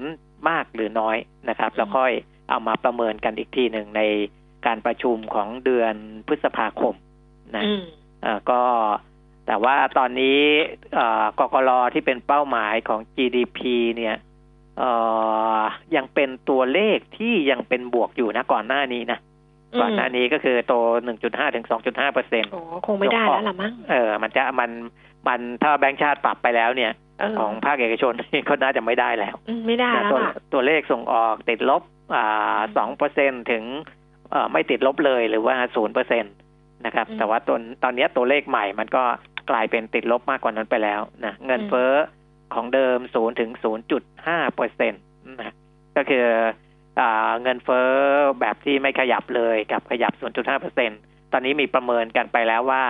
[0.48, 1.16] มากหรือน้อย
[1.48, 2.12] นะครับ แล้วค่อย
[2.48, 4.02] เอามาประเมินกันอีกทีหนึ่งใน
[4.66, 5.94] การประชุมของเดือน
[6.26, 6.94] พฤษภาคม
[7.56, 7.82] นะอืม
[8.22, 8.60] เอ่อก็
[9.46, 10.40] แต่ว่าตอนนี้
[10.94, 13.60] เอ่อกกรที่เป็นเป้าหมายของ GDP
[13.96, 14.16] เนี่ย
[14.78, 14.90] เอ่
[15.58, 15.60] อ
[15.96, 19.18] ยังเป็นตัวเลขที่ยังเป็นบวกอยู่นะก่อนหน้านี้นะ
[19.74, 20.74] อืมก่อนหน้านี้ก็คือโต
[21.14, 24.70] 1.5 ถึง 2.5เปอร์เซ็นต์โอ้คงไม่ได้แล้วล่ะมั้ง เออ มันจะมัน
[25.26, 28.12] มันถ้าแบงก์ชาติปรับไปแล้วเนี่ยเออของภาคเอกชน
[28.48, 31.82] ก็น่าจะไม่ได้แล้วอืมไม่ได้นะแล้วตัวล่ะตัวเลขส่งออกติดลบ
[32.14, 33.64] อ่าสองเปอร์เซ็นถึง
[34.30, 36.28] เอ่อไม่ติดลบเลยหรือว่าศูนย์เปอร์เซ็นต
[36.86, 39.02] นะครับอืมแต่ว่าตอนตอนเนี้ยตัวเลขใหม่มันก็
[39.50, 41.92] กลายเป็นติดลบมากกว่านั้นไปแล้วนะเงินอืมเฟ้อ
[42.54, 44.98] ของเดิมศูนย์ถึงศูนย์จุดห้าเปอร์เซ็นต
[45.40, 45.54] นะ
[45.96, 46.26] ก็คือ
[47.00, 47.88] อ่าเงินเฟ้อ
[48.40, 50.90] แบบที่ไม่ขยับเลยกับขยับ 0.5เปอร์เซ็น
[51.32, 52.82] ตอนนี้มีประเมินกันไปแล้วว่า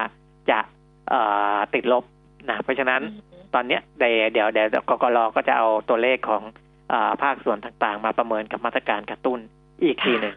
[0.51, 0.61] จะ
[1.09, 1.21] เอ่
[1.55, 2.05] อติดลบ
[2.51, 3.03] นะเพราะฉะนั้น
[3.55, 6.43] ตอนเนี้ยเดี๋ยวเดี๋ยวเดี๋ยวกกรก็จะเอาตัวเลขของ
[6.93, 9.39] อาภาคส่วนต่างๆ มาประเมินกับมาตรการกระตุ้น
[9.83, 10.37] อีกทีหนึ่ง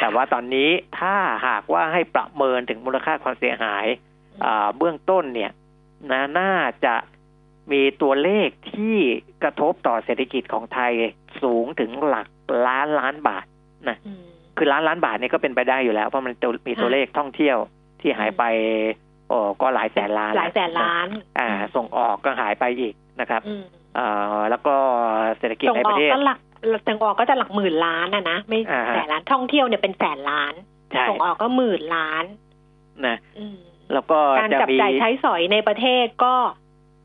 [0.00, 1.14] แต่ว่าตอนนี้ถ้า
[1.46, 3.86] หากว่าให้ประเมินถึงมูลค่าความเสียหาย
[4.44, 5.52] อ่าเบื้องต้นเนี่ย
[6.12, 6.54] นะน่า
[6.84, 6.94] จะ
[7.72, 8.96] มีตัวเลขที่
[9.42, 10.92] กระทบต่อเศรษฐกิจของไทย
[11.42, 12.26] สูงถึงหลัก
[12.66, 13.46] ล้านล้านบาท
[13.86, 14.22] อืม
[14.56, 17.58] คือล้านล้านบาทเนี่ยก็เป็นไปได้อยู่แล้ว เพราะมันตัวมีตัวเลขท่องเที่ยว
[18.00, 18.44] ที่หายไป
[19.28, 23.64] โอ้ก็หลายแสนล้านหลายแสนล้าน อ่า ส่งออกก็หายไปอีกนะครับอืม
[23.96, 24.06] เอ่
[24.38, 24.74] อแล้วก็
[25.38, 26.38] เศรษฐกิจส่งในอปอกระเทศก็หลัก
[26.86, 30.54] ส่งออกก็จะหลักหมื่นล้านนะนะไม่อ่าฮะแสนล้านท่องเที่ยวเนี่ยเป็นแสนล้าน
[30.92, 32.24] ใช่ส่งออกก็หมื่นล้าน
[33.06, 33.58] นะอืม
[33.92, 36.34] แล้วก็การจะจับมีจ่ายใช้สอยในประเทศก็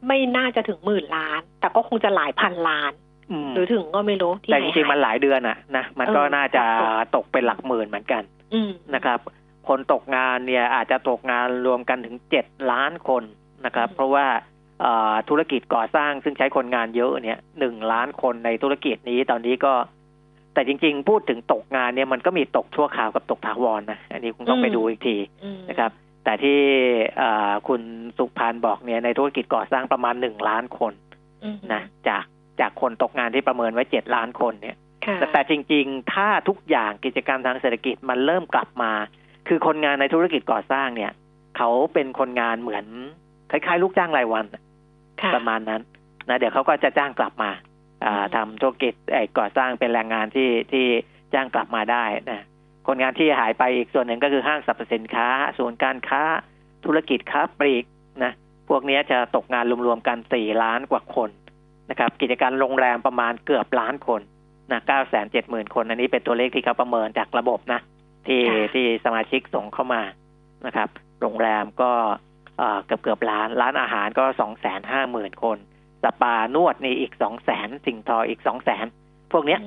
[0.07, 2.91] ไม่น่าจะถึงหมื่นล้าน แต่ก็คงจะหลายพันล้าน
[3.31, 9.19] อืมหรือถึงก็ไม่รู้ที่แต่ไหจนริงๆมันหายหลายเดือนอะนะมันก็เออน่าจะตกตกเป็นหลักหมื่นเหมือนกันอืมนะครับ
[9.67, 13.23] คนตกงานเนี่ยอาจจะตกงานรวมกันถึงเจ็ดล้านคน
[13.65, 14.50] นะครับอืมเพราะว่าเอ่อ
[15.29, 19.73] ธุรกิจก่อสร้างซึ่งใช้คนงานเยอะเนี่ยหนึ่งล้านคนในธุรกิจนี้ตอนนี้ก็
[20.53, 25.91] แต่จริง ๆ พูดถึงตกงานเนี่ยมันก็มีตกชั่วคราวกับตกถาวรนะอันนี้คงต้องไปดูอีกทีอืมนะครับ
[26.23, 26.59] แต่ที่
[27.17, 27.81] เอ่อคุณ
[28.17, 30.93] สุพานบอกเนี่ยในธุรกิจก่อสร้างประมาณหนึ่งล้านคน
[31.43, 32.23] อืมนะจาก
[32.59, 38.91] จากคนตกงานที่ประเมินไว้เจ็ดล้านคนเนี่ยค่ะแต่แต่จริง ๆ ถ้าทุกอย่างกิจกรรมทางเศรษฐกิจมันเริ่มกลับมา
[39.47, 41.11] คือคนงานในธุรกิจก่อสร้างเนี่ย
[41.57, 42.85] เขาเป็นคนงานเหมือน
[43.51, 44.61] คล้ายๆ ลูกจ้างรายวันค่ะ
[45.35, 45.81] ประมาณนั้น
[46.27, 47.51] นะเดี๋ยวเขาก็จะจ้างกลับมา
[48.05, 50.85] อ่าอืมทำธุรกิจไอ้ก่อสร้างเป็นแรงงานที่ที่
[51.33, 52.41] จ้างกลับมาได้นะ
[52.87, 56.23] คนงานที่หายไปอีกส่วนหนึ่งก็คือห้างสรรพสินค้าศูนย์การค้า
[56.85, 57.85] ธุรกิจค้าปลีก
[58.23, 58.33] นะ
[58.69, 61.29] พวกเนี้ยจะตกงานรวมๆกันสี่ล้านกว่าคน
[61.89, 64.21] นะครับ กิจการโรงแรมประมาณเกือบล้านคน
[64.71, 67.81] นะเก้าแสนเจ็ดหมื่นคน อันนี้เป็นตัวเลขที่เขาประเมินจากระบบนะ
[68.27, 70.01] ที่ค่ะที่สมาชิกส่งเข้ามา
[70.65, 70.89] นะครับ
[71.21, 71.91] โรงแรมก็
[72.61, 75.57] เอ่อเกือบเกือบล้าน ร้านอาหารก็สองแสนห้าหมื่นคน
[76.03, 78.85] สปานวดนี่อีกสองแสนสิ่งทออีกสองแสน
[79.31, 79.59] พวกเนี้ย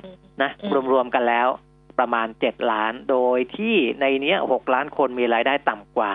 [0.42, 1.48] นะอืมรวมๆกันแล้ว
[1.98, 6.12] ประมาณเจ็ดล้าน โดยที่ในเนี้ยหกล้านคนมีรายได้ต่ำกว่า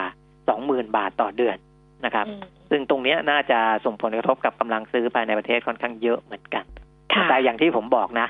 [0.50, 1.58] สองหมื่นบาทต่อเดือน
[2.06, 6.66] นะครับอืมซึ่งตรงเนี้ยน่าจะส่งผลกระทบกับกำลังซื้อภายในประเทศค่อนข้างเยอะเหมือนกัน
[7.14, 8.28] ค่ะแต่อย่างที่ผมบอกนะ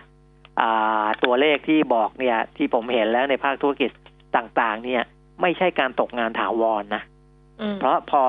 [0.62, 3.92] อ่าตัวเลขที่บอกเนี่ยที่ผมเห็นแล้วในภาคธุรกิจ
[4.36, 5.02] ต่าง ๆ เนี่ย
[5.42, 7.19] ไม่ใช่การตกงานถาวรนะอืม
[7.80, 8.24] เพราะพอ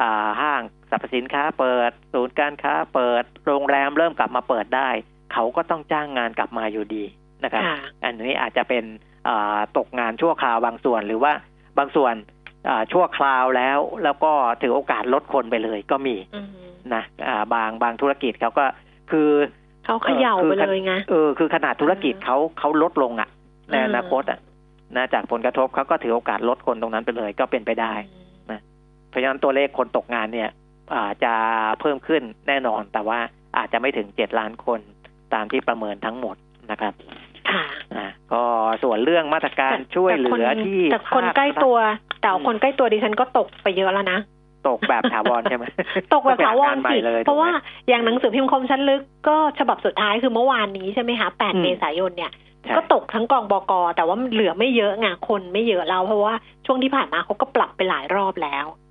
[0.00, 4.88] อ่าห้างสรรพสินค้าเปิด ศูนย์การค้าเปิด โรงแรมเริ่มกลับมาเปิดได้
[5.32, 7.04] เขาก็ต้องจ้างงานกลับมาอยู่ดี
[7.44, 8.84] นะครับค่ะอันนี้อาจจะเป็น
[9.28, 11.32] อ่าตกงานชั่วคราวบางส่วนหรือว่า
[11.78, 12.14] บางส่วน
[12.68, 16.48] อ่าชั่วคราวแล้ว แล้วก็ถือโอกาสลดคนไปเลยก็มีอืม
[16.94, 18.64] นะอ่าบางบางธุรกิจเขาก็
[19.10, 19.30] คือ
[19.84, 23.28] เขาเขย่าไปเลยไงเออคือขนาดธุรกิจเขาเขาลดลงอะ
[23.70, 24.38] ในอืมอนาคตอะ
[24.96, 27.92] นะจากผลกระทบเขาก็ถือโอกาสลดคนตรงนั้นไปเลยก็เป็นไปได้
[29.08, 30.50] เพราะฉะนั้นตัวเลขคนตกงานเนี่ย
[30.96, 31.32] อาจจะ
[31.80, 33.18] เพิ่มขึ้นแน่นอน แต่ว่า
[33.56, 34.80] อาจจะไม่ถึงเจ็ดล้านคน
[35.34, 36.36] ตามที่ประเมินทั้งหมด
[36.70, 36.92] นะครับ
[37.50, 37.64] ค่ะ
[37.94, 38.42] อ่าก็
[38.82, 41.76] ส่วนเรื่องมาตรการแต่ช่วยเหลือแต่คนที่แต่คนภาใกล้ตัว
[42.20, 44.18] แต่ว่าอืมคนใกล้ตัวดิฉันก็ตกไปเยอะแล้วนะ
[44.68, 45.64] ตกแบบถาวรใช่ไหม
[46.12, 56.34] ตกแบบถาวรต้องไปหงนใหม่สิเลยเพราะว่าถูกไหมอย่างหนังสือพิมพ์คมชั้นลึกก็ฉบับสุดท้ายคือเมื่อวานนี้ใช่ไหมคะ8อืมเมษายนเนี่ยใช่ก็ตกทั้งกองบกแต่ว่าเหลือไม่เยอะไงคนไม่เยอะแล้วเพราะว่า
[56.66, 58.85] ช่วงที่ผ่านมาเขาก็ปรับไปหลายรอบแล้วอืม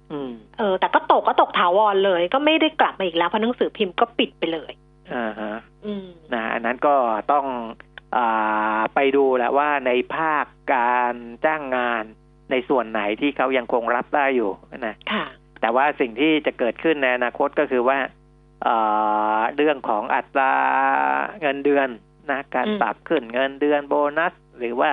[0.58, 4.72] เออ แต่ก็ตกก็ตกถาวรเลย ก็ไม่ได้กลับมาอีกแล้วเพราะหนังสือพิมพ์ก็ปิดไปเลย
[5.14, 6.96] อ่าฮะอืมนะอันนั้นก็
[7.32, 7.46] ต้อง
[8.18, 11.14] อาไปดูแหละว่าในภาคการ
[11.46, 12.04] จ้างงาน
[12.52, 14.52] ในส่วนไหนที่เขายังคงรับได้อยู่
[14.86, 15.26] นะค่ะ
[15.62, 17.98] แต่ว่าสิ่งที่จะเกิดขึ้นในอนาคตก็คือว่า
[18.64, 18.76] เอ่
[19.38, 20.54] อเรื่องของอัตรา
[21.42, 21.88] เงินเดือน
[22.32, 24.90] นะการอืมปรับขึ้นเงินเดือนโบนัส หรือว่า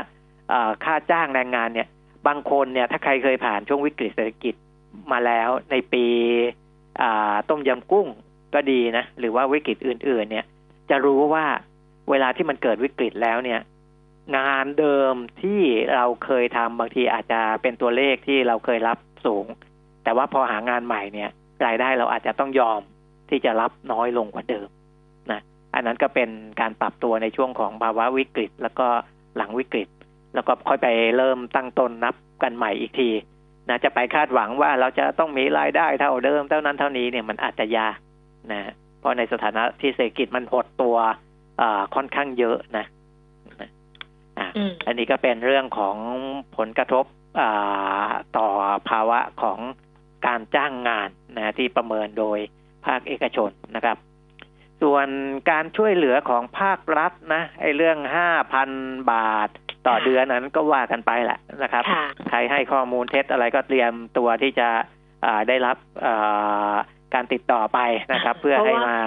[0.48, 1.88] เอ่อค่าจ้างแรงงานเนี่ย
[2.27, 4.55] บางคนเนี่ย ถ้าใครเคยผ่านช่วงวิกฤตเศรษฐกิจ
[5.12, 6.07] มาแล้วในปี
[7.48, 8.07] ต้มยำกุ้ง
[8.55, 10.46] ก็ดีนะ หรือว่าวิกฤตอื่น ๆ เนี่ย
[10.90, 11.44] จะรู้ว่า
[12.11, 13.61] เวลาที่มันเกิดวิกฤตแล้วเนี่ย
[14.37, 15.61] งานเดิมที่
[15.94, 19.46] เราเคยทำบางทีอาจจะเป็นตัวเลขที่เราเคยรับสูง
[20.05, 21.31] แต่ว่าพอหางานใหม่เนี่ย
[21.66, 22.81] รายได้เราอาจจะต้องยอม
[23.31, 24.68] ที่จะรับน้อยลงกว่าเดิม
[25.31, 25.40] นะ
[25.74, 28.87] อันนั้นก็เป็นการปรับตัวในช่วงของภาวะวิกฤต แล้วก็
[29.37, 29.88] หลังวิกฤต
[30.35, 33.09] แล้วก็ค่อยไปเริ่มตั้งต้นนับกันใหม่อีกที
[33.68, 37.96] นะจะไปคาดหวังว่าเราจะต้องมีรายได้เท่าเดิมเท่านั้นเท่านี้เนี่ยมันอาจจะยาก
[38.53, 40.96] นะเพราะในสถานะที่เศรษฐกิจมันหดตัว
[41.61, 42.87] อ่าค่อนข้างเยอะนะ
[43.61, 43.70] นะ
[44.38, 45.96] อะอืมอันนี้ก็เป็นเรื่องของ
[46.57, 47.05] ผลกระทบ
[47.40, 48.48] อ่าต่อ
[48.90, 49.59] ภาวะของ
[50.27, 52.38] การจ้างงานนะที่ประเมินโดย
[52.87, 53.96] ภาคเอกชนนะครับ
[54.83, 55.09] ส่วน
[55.51, 58.70] การช่วยเหลือของภาครัฐนะไอ้เรื่องห้าพัน
[59.12, 59.48] บาท
[59.87, 64.68] ต่อค่ะเดือนนั้นก็ว่ากันไปแหละนะครับค่ะใครให้ข้อมูลเท็จอะไรก็เตรียมตัวที่จะ
[65.25, 66.75] อ่าได้รับอ่า
[67.14, 67.79] การติดต่อไป
[68.12, 68.99] นะครับ เพื่อเพราะให้ว่ามา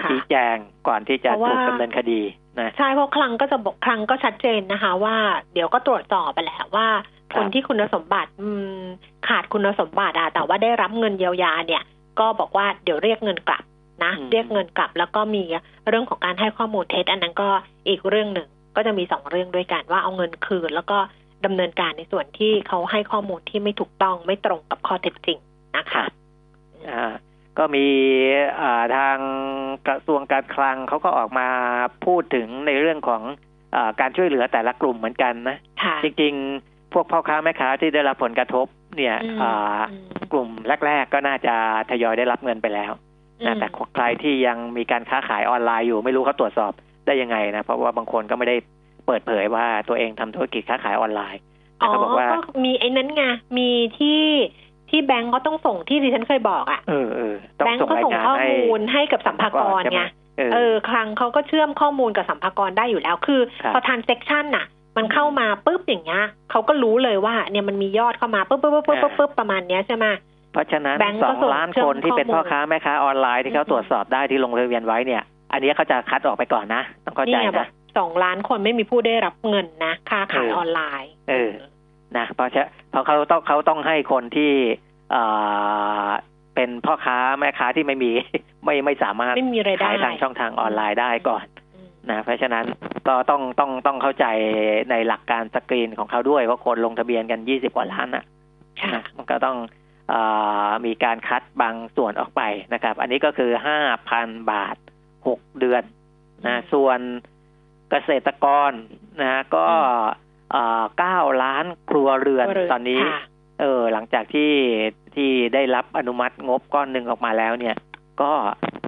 [0.00, 0.56] ค่ะชี้แจง
[0.88, 2.20] ก่อนที่จะเพราะว่าถูกดำเนินคดี
[2.60, 5.16] นะใช่เพราะคลังก็จะบอกคลังก็ชัดเจนนะคะ ว่า
[5.52, 6.86] เดี๋ยวก็ตรวจสอบไปแหละว่า
[7.32, 8.48] ครับคนที่คุณสมบัติอื
[8.78, 8.82] ม
[9.28, 11.82] ขาดคุณสมบัติอะแต่ว่าได้รับเงินเยียวยาเนี่ย
[12.18, 13.64] ก็บอกว่าเดี๋ยวเรียกเงินกลับ
[14.04, 15.42] นะอืมเรียกเงินกลับแล้วก็มี
[15.88, 17.48] เรื่องของการให้ข้อมูลเท็จ อันนั้นก็
[17.88, 20.98] อีกเรื่องหนึ่ง ก็จะมีสองเรื่องด้วยกันว่าเอาเงินคืน แล้วก็
[21.44, 25.38] ดำเนินการในส่วนที่เขาให้ข้อมูลที่ไม่ถูกต้องไม่ตรงกับข้อเท็จจริง
[25.76, 26.04] นะคะ
[26.88, 27.12] อ่า
[27.58, 27.86] ก็มี
[28.60, 29.18] อ่าทาง
[29.88, 31.48] กระทรวงการคลังเขาก็ออกมา
[32.06, 33.22] พูดถึงในเรื่องของ
[33.74, 40.48] อาการช่วยเหลือแต่ละกลุ่มเหมือนกันนะค่ะจริงๆ พวกพ่อค้าแม่ค้าที่ได้รับผลกระทบ เนี่ยอืมอ่าอืมกลุ่ม
[40.86, 41.54] แรก ๆ ก็น่าจะ
[41.90, 42.92] ทยอยได้รับเงินไปแล้ว
[43.46, 46.72] นะแต่ใครที่ยังมีการค้าขายออนไลน์อยู่ไม่รู้เขาตรวจสอบ
[47.06, 48.56] ได้ยังไงนะ เพราะว่าบางคนก็ไม่ได้
[49.06, 51.40] เปิดเผยว่าตัวเองทำธุรกิจค้าขายออนไลน์
[51.82, 53.24] อ๋อเขาบอกว่าก็มีไอ้นั้นไง
[53.58, 54.22] มีที่
[54.90, 60.02] ที่แบงก์เขาต้องส่งที่ดิฉันเคยบอกอะ่ะเออเออต้องแบงก์ส่งก็รายส่งงานข้อให้มูลให้กับสรรพากรใช่ไหมไง
[60.38, 64.66] เออเออคลังเขาก็เชื่อมข้อมูลกับสรรพากรได้อยู่แล้ว คือครับพอ transaction น่ะ
[64.96, 70.06] มันเข้ามาปุ๊บอย่างเงี้ยเขาก็รู้เลยว่า เนี่ยมันมียอดเข้ามาปุ๊บปุ๊บปุ๊บปุ๊บปุ๊บปุ๊บประมาณเนี้ยใช่ไหม
[70.52, 81.50] เพราะฉะนั้นแบงก์สก็องส่งล้านเชื่อคมนที่เป็นข้อมูลพ่อค้าแม่ค้าออนไลน์ที่เขาอืมตรวจสอบได้ที่ลงทะเบียนไว้เนี่ย อันนี้เขาจะคัดออกไปก่อนนะ ต้องเข้าใจเนี่ยบอนะกสองล้านคนไม่มีผู้ได้รับเงินนะ ค่าขายเออออนไลน์ เออ
[82.16, 84.52] นะเพราะฉะเพราะเขาต้องเขาต้องให้คนที่
[85.10, 85.22] เอ่
[86.06, 86.08] อ
[86.54, 88.12] เป็นพ่อค้าแม่ค้าที่ไม่มี
[88.64, 92.64] ไม่ไม่สามารถไม่มีรายได้ขายทางช่องทางออนไลน์ได้ก่อนอืมนะเพราะฉะนั้น
[93.08, 94.26] ก็ต้องต้องต้องเข้าใจ
[94.90, 98.24] ในหลักการสกรีนของเขาด้วยว่าคนลงทะเบียนกันยี่สิบกว่าล้านนะ
[98.80, 99.56] ค่ะนะมันก็ต้อง
[100.10, 100.14] เอ
[100.68, 102.42] อมีการคัดบางส่วนออกไป
[102.74, 103.78] นะครับ อันนี้ก็คือห้า
[104.08, 104.76] พันบาท
[105.26, 105.82] หกเดือน
[106.46, 106.98] นะส่วน
[107.90, 108.72] เกษตรกร
[109.22, 109.66] นะก็
[110.98, 113.20] เก้าล้านครัวเรือนครัวเรือนตอนนี้ค่ะ
[113.60, 114.52] เออ หลังจากที่
[115.14, 117.76] ที่ได้รับอนุมัติงบก้อนหนึ่งออกมาแล้วเนี่ย
[118.22, 118.32] ก็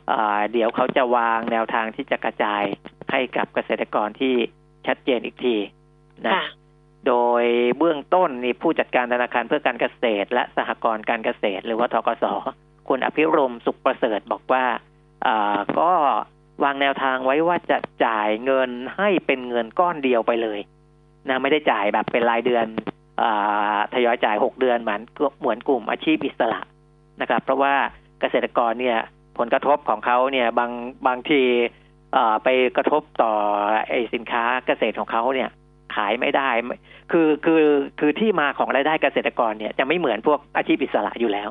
[0.09, 2.63] เอ่อเดี๋ยวเขาจะวางแนวทางที่จะกระจาย
[3.11, 4.35] ให้กับเกษตรกรที่
[4.87, 5.57] ชัดเจนอีกที
[6.27, 6.45] นะค่ะ
[7.07, 7.45] โดย
[7.79, 12.25] เบื้องต้นนี่ผู้จัดการธนาคารเพื่อการเกษตร และสหกรณ์การเกษตร หรือว่าทกส
[12.89, 14.79] คุณอภิรมย์สุขประเสริฐบอกว่าอ่า
[15.79, 15.91] ก็
[16.65, 20.61] วางแนวทางไว้ว่าจะจ่ายเงินให้เป็นเงินก้อนเดียวไปเลย
[21.29, 22.67] นะไม่ได้จ่ายแบบเป็นรายเดือน
[23.21, 23.23] อ
[23.95, 25.01] ทยอยจ่ายหกเดือนเหมือน
[25.41, 26.61] เหมือนกลุ่มอาชีพอิสระ
[27.21, 27.75] นะครับ เพราะว่า
[28.21, 28.99] เกษตรกรเนี่ย
[29.39, 30.71] ผลกระทบของเขาเนี่ยบาง
[31.07, 31.43] บางที
[32.45, 33.33] ไปกระทบต่อ
[33.89, 35.49] ไอสินค้าเกษตรของเขาเนี่ย
[35.95, 36.51] ขายไม่ได้
[37.13, 37.65] คือคือ
[38.01, 41.49] คือที่มาของรายได้เกษตรกรเนี่ยจะไม่เหมือนพวกอาชีพอิสระอยู่แล้ว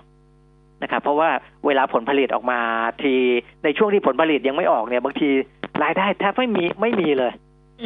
[0.83, 1.29] นะครับเพราะว่า
[1.65, 2.59] เวลาผลผลิตออกมา
[3.03, 3.13] ที
[3.63, 5.29] ในช่วงที่ผลผลิตยังไม่ออกเนี่ย บางที
[5.83, 7.31] รายได้แทบไม่มีไม่มีเลย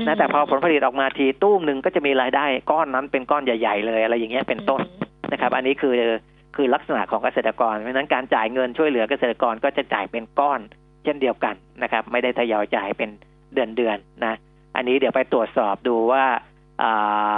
[0.08, 4.82] นะแต่พอผลผลิตออกมาทีตู้มหนึ่งก็จะมีรายได้ก้อนนั้นเป็นก้อนใหญ่ ๆ เลยอะไรอย่างเงี้ยเป็นต้น
[5.32, 5.94] นะครับ อันนี้คือ
[6.56, 10.60] คือลักษณะของเกษตรกรเพราะฉะนั้นการจ่ายเงินช่วยเหลือเกษตรกรก็จะจ่ายเป็นก้อน
[11.04, 13.10] เช่นเดียวกันนะครับ ไม่ได้ทยอยจ่ายเป็น
[13.54, 14.36] เดือนเดือนๆนะ
[14.76, 16.26] อันนี้เดี๋ยวไปตรวจสอบดูว่า
[16.82, 16.92] อ่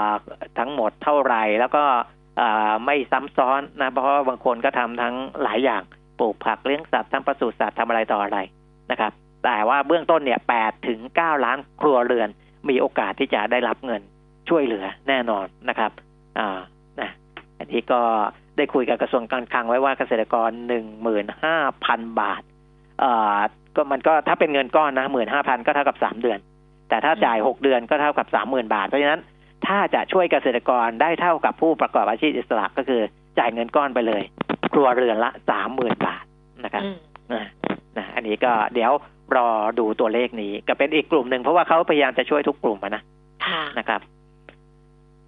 [0.10, 0.12] า
[0.60, 2.04] ทั้งหมดเท่าไหร่แล้วก็อ่า
[2.86, 5.82] ไม่ซ้ำซ้อนนะเพราะว่าบางคนก็ทำทั้งหลายอย่าง
[6.20, 8.38] ปลูกผักเลี้ยงสัตว์ทำปศุสัตว์ทำอะไรต่ออะไร
[8.92, 9.12] นะครับ
[9.46, 12.30] แต่ว่าเบื้องต้นเนี่ยแปดถึงเก้าล้านครัวเรือน
[12.70, 14.02] มีโอกาสที่จะได้รับเงิน
[14.50, 15.92] ช่วยเหลือแน่นอนนะครับ
[16.40, 16.60] อ่า
[17.00, 17.10] นะ
[17.60, 18.02] อันนี้ก็
[18.58, 22.42] ได้คุยกับกระทรวงการคลังไว้ว่าเกษตรกรหนึ่งหมื่นห้าพันบาท
[23.04, 23.40] อ่า
[23.76, 26.40] ก็มันก็ถ้าเป็นเงินก้อนนะหมื่นห้าพันก็เท่ากับสามเดือน
[26.90, 29.20] แต่ถ้าจ่ายหกเดือนก็เท่ากับสามหมื่นบาทเพราะฉะนั้น
[29.68, 33.02] ถ้าจะช่วยเกษตรกรได้เท่ากับผู้ประกอบอาชีพอิสระก็คือ
[33.38, 34.24] จ่ายเงินก้อนไปเลย
[34.74, 36.24] ครัวเรือนละสามหมื่นบาท
[36.64, 36.98] นะครับอืม
[37.34, 37.46] นะ
[37.98, 38.92] นะอันนี้ก็เดี๋ยว
[39.36, 39.48] รอ
[39.80, 43.04] ดูตัวเลขนี้ ก็เป็นอีกกลุ่มหนึ่งเพราะว่าเขาพยายามจะช่วยทุกกลุ่มอะนะ
[43.46, 44.02] ค่ะนะครับ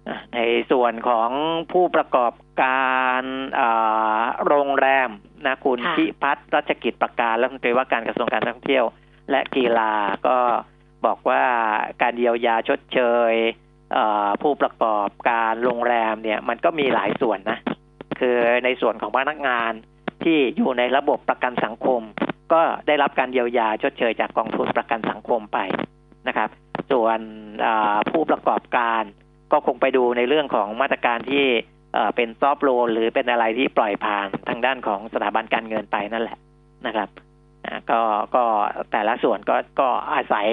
[0.08, 0.38] อะใน
[0.70, 1.30] ส่วนของ
[1.72, 3.22] ผู้ประกอบการ
[3.60, 5.10] อ่าโรงแรม
[5.46, 8.84] นะคุณค่ะพิพัฒน์รัชกิจประการรัฐมนตรีว่าการกระทรวงการท่องเที่ยว
[9.30, 9.92] และกีฬา
[10.26, 10.38] ก็
[11.06, 11.44] บอกว่า
[12.02, 13.00] การเยียวยาชดเช
[13.32, 13.65] ยเอ่อ
[14.42, 17.58] ผู้ประกอบการโรงแรมเนี่ยมันก็มีหลายส่วนนะ
[18.20, 19.72] คือในส่วนของพนักงาน
[20.24, 22.02] ที่อยู่ในระบบประกันสังคม
[22.52, 25.58] ก็ได้รับการเยียวยาชดเชยจากกองทุนประกันสังคมไป
[26.28, 26.48] นะครับ
[26.92, 27.18] ส่วน
[28.10, 29.02] ผู้ประกอบการ
[29.52, 31.46] ก็คงไปดูในเรื่องของมาตรการที่
[32.16, 36.38] เป็นซอฟโลนหรือเป็นอะไรที่ปล่อยผ่านทางด้านของสถาบันการเงินไปนั่นแหละ
[36.86, 37.08] นะครับ
[37.90, 38.00] ก็
[38.34, 38.44] ก็
[38.92, 40.48] แต่ละส่วนก็ก็อาศัย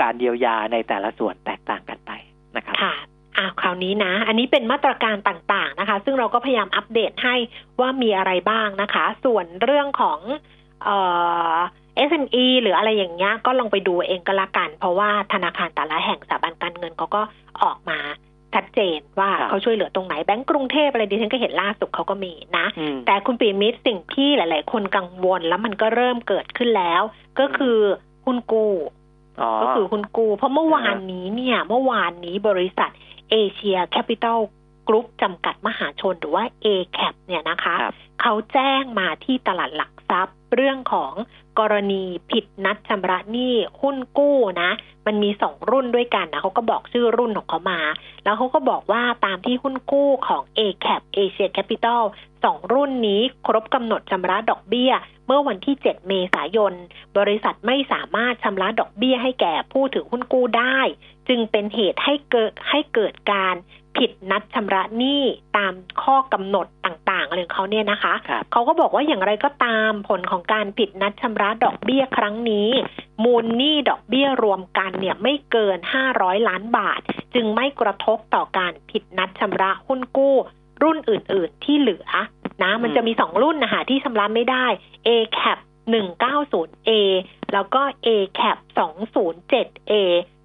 [0.00, 2.10] การเยียวยาในแต่ละส่วนแตกต่างกันไป
[2.56, 2.94] นะครับค่ะ
[3.36, 7.34] อ่าคราวนี้นะ อันนี้เป็นมาตรการต่างๆนะคะ ซึ่งเราก็พยายามอัปเดตให้
[7.80, 10.20] ว่ามีอะไรบ้างนะคะ ส่วนเรื่องของ
[10.84, 10.96] เอ่
[11.52, 11.56] อ
[12.08, 17.22] SME หรืออะไรอย่างเงี้ยก็ลองไปดูเองก็แล้วกัน เพราะว่าธนาคารแต่ละแห่งสถาบันการเงินเขาก็
[17.62, 17.98] ออกมา
[18.54, 27.02] ชัดเจนว่าครับเขาช่วยเหลือตรงไหนแบงก์กรุงเทพอะไรดิฉันก็เห็นล่าสุดเขาก็มีนะอืมแต่คุณปีมิตรสิ่งที่หลาย ๆ คนกังวลแล้วมันก็เริ่มเกิดขึ้นแล้ว
[27.40, 27.78] ก็คือ
[28.24, 28.99] หุ้นกู้อ๋อ
[29.62, 32.90] ก็คือหุ้นกู้เพราะเมื่อวานนี้เนี่ย เมื่อวานนี้บริษัท
[33.30, 34.38] เอเชียแคปิตอล
[34.88, 41.12] กรุ๊ปจำกัดมหาชนหรือว่า ACAP เนี่ยนะคะครับเขาแจ้งมาที่ตลาดหลักทรัพย์ เรื่องของ
[41.58, 44.70] กรณีผิดนัดชำระหนี้หุ้นกู้นะ
[45.06, 47.80] มันมีสองรุ่นด้วยกันนะเขาก็บอกชื่อรุ่นของเขามา
[48.24, 52.02] แล้วเขาก็บอกว่าตามที่หุ้นกู้ของ ACAP Asia Capital
[52.44, 54.92] สองรุ่นนี้ครบกำหนดชำระดอกเบี้ย
[55.30, 56.72] เมื่อวันที่ 7 เมษายน
[57.18, 60.78] บริษัทไม่สามารถชำระดอกเบี้ยให้แก่ผู้ถือหุ้นกู้ได้
[61.28, 63.54] จึงเป็นเหตุให้เกิดให้เกิดการ
[63.96, 65.22] ผิดนัดชำระหนี้
[65.56, 72.68] ตามข้อกำหนดต่างๆอะไรของเขาเนี่ยนะคะครับเขาก็บอกว่าอย่างไรก็ตามผลของการผิดนัดชำระดอกเบี้ยครั้งนี้
[73.24, 75.78] มูลหนี้ดอกเบี้ยรวมกันเนี่ยไม่เกิน
[76.12, 77.00] 500 ล้านบาท
[77.34, 80.36] จึงไม่กระทบต่อการผิดนัดชำระหุ้นกู้
[80.82, 82.08] รุ่นอื่น ๆ ที่เหลือ
[82.62, 84.66] นะ มันจะมีสองรุ่นนะคะที่ชำระไม่ได้
[85.08, 85.58] ACAP
[85.94, 86.90] 190A
[87.52, 89.92] แล้วก็ ACAP 207A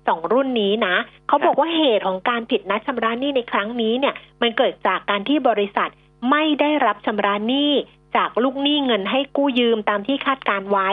[0.08, 0.95] สองรุ่นนี้นะ
[1.28, 5.89] เขาบอกว่าเหตุของการผิดนัดชำระหนี้ในครั้งนี้เนี่ย มันเกิดจากการที่บริษัท
[6.32, 7.71] ไม่ได้รับชำระหนี้
[8.17, 10.89] จากลูกหนี้เงินให้กู้ยืมตามที่คาดการไว้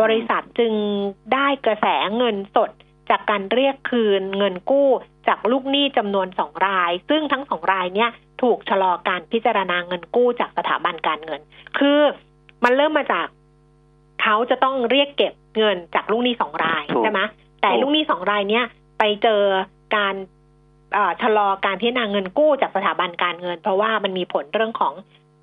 [0.00, 0.72] บริษัทจึง
[1.34, 2.70] ได้กระแสเงินสด
[3.10, 4.88] จากการเรียกคืนเงินกู้
[5.28, 8.10] จากลูกหนี้จำนวนสองราย ซึ่งทั้งสองรายเนี่ย
[8.42, 11.40] ถูกชะลอการพิจารณาเงินกู้จากสถาบันการเงิน
[11.78, 12.00] คือ
[12.64, 13.26] มันเริ่มมาจาก
[14.22, 17.20] เขาจะต้องเรียกเก็บเงินจากลูกหนี้สองรายถูกใช่ไหม
[17.60, 18.64] แต่ถูกลูกหนี้สองรายเนี่ย
[18.98, 19.42] ไปเจอ
[19.96, 20.14] การ
[20.92, 24.94] เอ่อชะลอการพิจารณาเงินกู้จากสถาบันการเงิน เพราะว่ามันมีผลเรื่องของ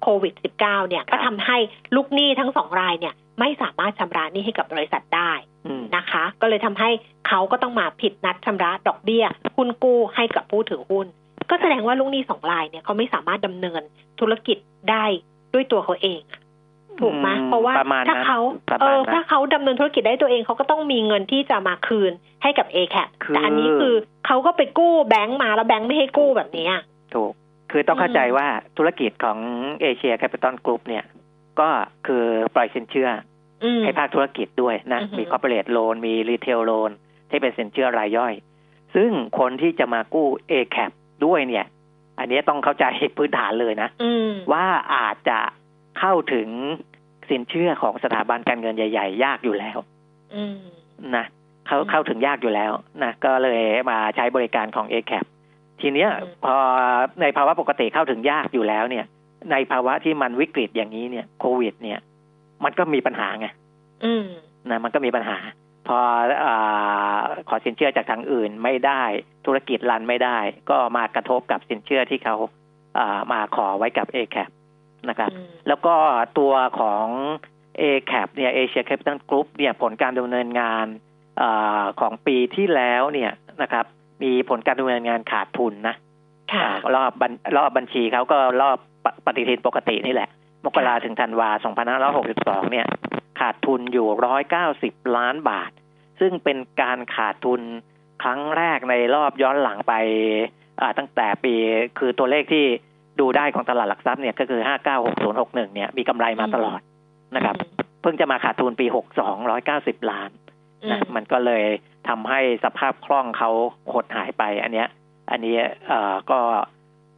[0.01, 1.57] โควิด -19 เนี่ย ก็ทำให้
[1.95, 5.31] ลูกหนี้ทั้งสองรายเนี่ย ไม่สามารถชำระหนี้ให้กับบริษัทได้
[5.65, 6.89] อืมนะคะ ก็เลยทำให้
[7.27, 11.07] เขาก็ต้องมาผิดนัดชำระดอกเบี้ยหุ้นกู้ให้กับผู้ถือหุ้น
[11.49, 13.81] ก็แสดงว่าลูกหนี้สองรายเนี่ยเขาไม่สามารถดำเนิน
[14.19, 14.57] ธุรกิจ
[14.91, 15.05] ได้
[15.53, 16.41] ด้วยตัวเขาเองอะ
[17.01, 22.11] ถูกไหมอืมเพราะว่าประมาณถ้านั้นเขาประเอมาณอนั้นถ้าเขาดำเนินธุรกิจได้ตัวเองเขาก็ต้องมีเงินที่จะมาคืน
[22.43, 26.81] ให้กับ a c a p คือแต่อันนี้คือเขาก็ไปกู้แบงก์มาแล้วแบงก์ไม่ให้กู้แบบนี้อะ
[27.13, 27.31] ถูก
[27.71, 29.37] คือต้องเข้าใจอืมว่าธุรกิจของ
[29.81, 31.05] เอเชียแคปิตอลกรุ๊ปเนี่ย
[31.59, 31.69] ก็
[32.07, 32.23] คือ
[32.55, 33.09] ปล่อยสินเชื่อ
[33.63, 36.91] อืมให้ภาคธุรกิจด้วยนะอือหือมี corporate loan มี retail loan
[37.29, 38.33] ที่เป็นสินเชื่อรายย่อย
[38.95, 40.91] ซึ่งคนที่จะมากู้ a c a p
[41.25, 41.65] ด้วยเนี่ย
[42.19, 42.85] อันนี้ต้องเข้าใจ
[43.17, 45.39] พื้นฐานเลยนะอืมว่าอาจจะ
[45.99, 46.49] เข้าถึง
[47.29, 49.77] สินเชื่อของสถาบันการเงินใหญ่ ๆ ยากอยู่แล้ว
[50.35, 50.57] อืม
[51.15, 51.25] นะ
[51.67, 52.71] เขาอืมเข้าถึงยากอยู่แล้ว
[53.03, 55.25] นะก็เลยมาใช้บริการของ a c a p
[55.81, 56.55] ทีเนี้ยอืมพอ
[57.21, 59.05] ในภาวะปกติเข้าถึงยากอยู่แล้วเนี่ย
[59.51, 61.99] ในภาวะที่มันวิกฤตอย่างนี้เนี่ยโควิด เนี่ย
[62.63, 63.47] มันก็มีปัญหาไง
[64.05, 64.25] อืม
[64.69, 65.37] นะมันก็มีปัญหา
[65.87, 65.99] พอ
[66.43, 67.19] อา
[67.49, 69.03] ขอสินเชื่อจากทางอื่นไม่ได้
[69.45, 70.37] ธุรกิจรันไม่ได้
[70.69, 72.35] ก็มากระทบกับสินเชื่อที่เขา
[72.97, 74.49] อ่ามาขอไว้กับ a c a p
[75.09, 75.95] นะครับอืมแล้วก็
[76.39, 77.05] ตัวของ
[77.81, 80.85] a c a p เนี่ย Asia Capital Group เนี่ยผลการดำเนินงาน
[81.41, 83.85] อาของปีที่แล้วเนี่ยนะครับ
[84.23, 85.95] มีผลการดำเนินงานขาดทุนนะ
[86.53, 90.29] ค่ะอ่ารอบบัญรอบบัญชีเขาก็รอบปปฏิทินปกตินี่แหละ
[90.65, 91.49] มกราถึงธันวา
[92.11, 92.87] 2562 เนี่ย
[93.39, 94.07] ขาดทุนอยู่
[94.61, 95.71] 190 ล้านบาท
[96.19, 97.61] ซึ่งเป็นการขาดทุน
[98.23, 99.93] ครั้งแรกในรอบย้อนหลังไป
[100.81, 101.53] อ่าตั้งแต่ปี
[101.99, 102.65] คือตัวเลขที่
[103.19, 104.61] ดูได้ของตลาดหลักทรัพย์เนี่ยก็คือ
[105.17, 106.79] 596061 เนี่ย มีกำไรมาตลอด
[107.35, 107.55] นะครับ
[108.01, 110.29] เพิ่งจะมาขาดทุนปี 62 190 ล้าน
[110.83, 111.65] อืมนะมันก็เลย
[112.07, 113.51] ทำให้สภาพคล่องเขา
[113.93, 114.87] หดหายไป อันเนี้ย
[115.31, 116.39] อันนี้เอ่อก็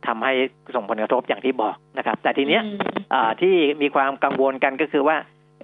[0.08, 0.34] ทำให้
[0.76, 2.78] ส่งผลกระทบอย่างที่บอกนะครับ แต่ทีเนี้ยอืม
[3.14, 5.18] อ่าที่มีความกังวลกันก็คือว่า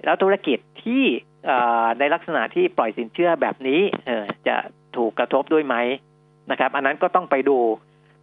[0.04, 1.04] แล้วธุรกิจที่
[1.48, 4.56] อ่าในลักษณะที่ปล่อยสินเชื่อแบบนี้เออจะ
[4.96, 5.76] ถูกกระทบด้วยไหม
[6.50, 7.58] นะครับ อันนั้นก็ต้องไปดู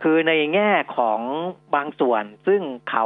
[0.03, 1.19] คือในแง่ของ
[1.75, 3.05] บางส่วน ซึ่งเขา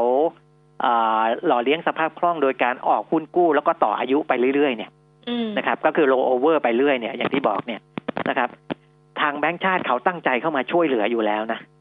[0.86, 4.91] อ่าหล่อเลี้ยงสภาพคล่องโดยการออกหุ้นกู้ แล้วก็ต่ออายุไปเรื่อยๆเนี่ย
[5.30, 7.82] อืมนะครับ ก็คือ roll over ไปเรื่อยเนี่ยอย่างที่บอกเนี่ย
[8.30, 8.49] นะครับ
[9.21, 11.74] ทางแบงก์ชาติเขาตั้งใจเข้ามาช่วยเหลืออยู่แล้วนะอืม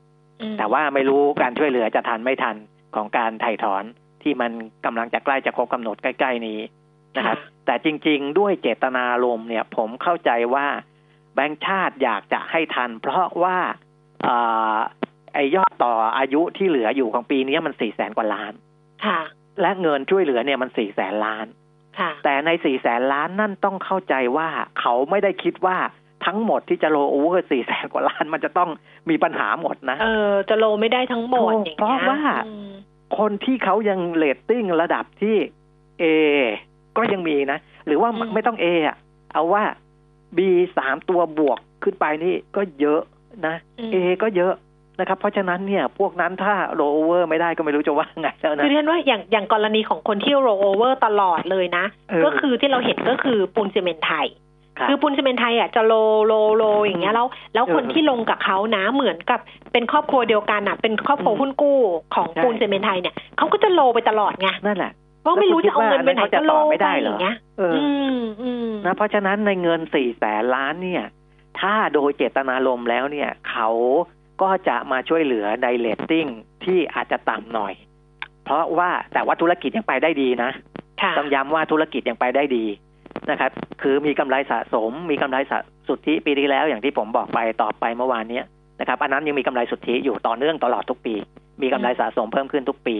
[0.59, 2.57] แต่ว่าไม่รู้การช่วยเหลือจะทันไม่ทัน
[2.95, 3.85] ของการไถ่ถอน
[4.23, 4.53] ที่มัน
[4.85, 6.61] กำลังจะใกล้จะครบกำหนดใกล้ ๆ นี้
[7.17, 10.67] นะครับ แต่จริง ๆ ด้วยเจตนารมณ์เนี่ย ผมเข้าใจว่า
[11.35, 13.59] แบงก์ชาติอยากจะให้ทัน เพราะว่า
[14.27, 14.77] อ่า
[15.35, 18.53] ไอยอดต่ออายุที่เหลืออยู่ของปีนี้มันสี่แสนกว่าล้าน
[19.07, 19.21] ค่ะ
[19.61, 21.47] และเงินช่วยเหลือเนี่ยมันสี่แสนล้าน
[21.99, 24.49] ค่ะ แต่ในสี่แสนล้านนั่นต้องเข้าใจว่า
[24.81, 25.77] เขาไม่ได้คิดว่า
[26.27, 28.71] ทั้งหมดที่จะโลโอเวอร์สี่แสนกว่าล้านมันจะต้อง
[29.11, 32.73] มีปัญหาหมดนะ เออ จะ roll ไม่ได้ทั้งหมดถูกอย่างเพราะเงี้ยว่าอืม
[33.19, 35.37] คนที่เขายังเลตติ้งระดับที่
[36.01, 36.05] A
[36.97, 38.97] ก็ยังมีนะ หรือว่าไม่ต้อง A
[39.33, 39.63] เอาว่า
[40.37, 43.01] B สามตัวบวกขึ้นไปนี่ก็เยอะ
[43.47, 44.55] นะอืม A ก็เยอะ
[45.01, 54.44] นะครับ เพราะฉะนั้นเนี่ยพวกนั้นถ้าโลโอเวอร์ไม่ได้ก็ไม่รู้จะว่าไงแล้วนะคือเรียนว่าอย่างอย่างกรณีของคนที่ roll over ตลอดเลยนะเออก็คือที่เราเห็นก็คือปูนซีเมนต์ไทยรับ
[54.89, 55.95] คือปูนซีเมนต์ไทยอะจะ roll
[56.27, 59.41] roll roll อย่างเงี้ยแล้วแล้วคนเออที่ลงกับเขานะเหมือนกับ
[59.73, 61.79] เป็นครอบครัวเดียวกันอะเป็นครอบครัวอืมหุ้นกู้
[62.15, 67.87] ของใช่ปูนซีเมนต์ไทยเนี่ยเขาก็จะ roll ไปตลอดไงนั่นแหละเพราะไม่รู้จะเอาเงินไปไหนแล้วคุณคิดว่าก็โลอันนั้นเขาจะต่อไม่ไปได้อเหรอย่างเงี้ยเอออื
[68.19, 71.05] มอืมนะเพราะฉะนั้นในเงินสี่แสนล้านเนี่ย
[71.61, 73.69] ถ้าโดยเจตนารมณ์แล้วเนี่ย เขา
[74.43, 76.27] ก็จะมาช่วยเหลือในเลตติ้ง
[76.65, 77.75] ที่อาจจะต่ำหน่อย
[78.45, 80.51] เพราะว่าแต่ว่าธุรกิจยังไปได้ดีนะ
[81.03, 82.65] ค่ะต้องย้ำว่าธุรกิจยังไปได้ดี
[83.31, 83.51] นะครับ
[83.83, 88.45] คือมีกำไรสะสม มีกำไรสะสุทธิปีที่แล้วอย่างที่ผมบอกไปต่อไปเมื่อวานเนี้ย
[88.81, 91.15] นะครับ อันนั้นยังมีกำไรสุทธิอยู่ต่อเนื่องตลอดทุกปี
[91.63, 92.97] มีกำไรสะสมเพิ่มขึ้นทุกปี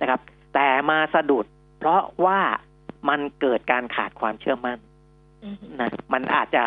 [0.00, 0.20] นะครับ
[0.54, 1.46] แต่มาสะดุด
[1.78, 2.40] เพราะว่า
[3.08, 4.78] มันเกิดการขาดความเชื่อมั่น
[5.44, 6.64] อืมนะมันอาจจะ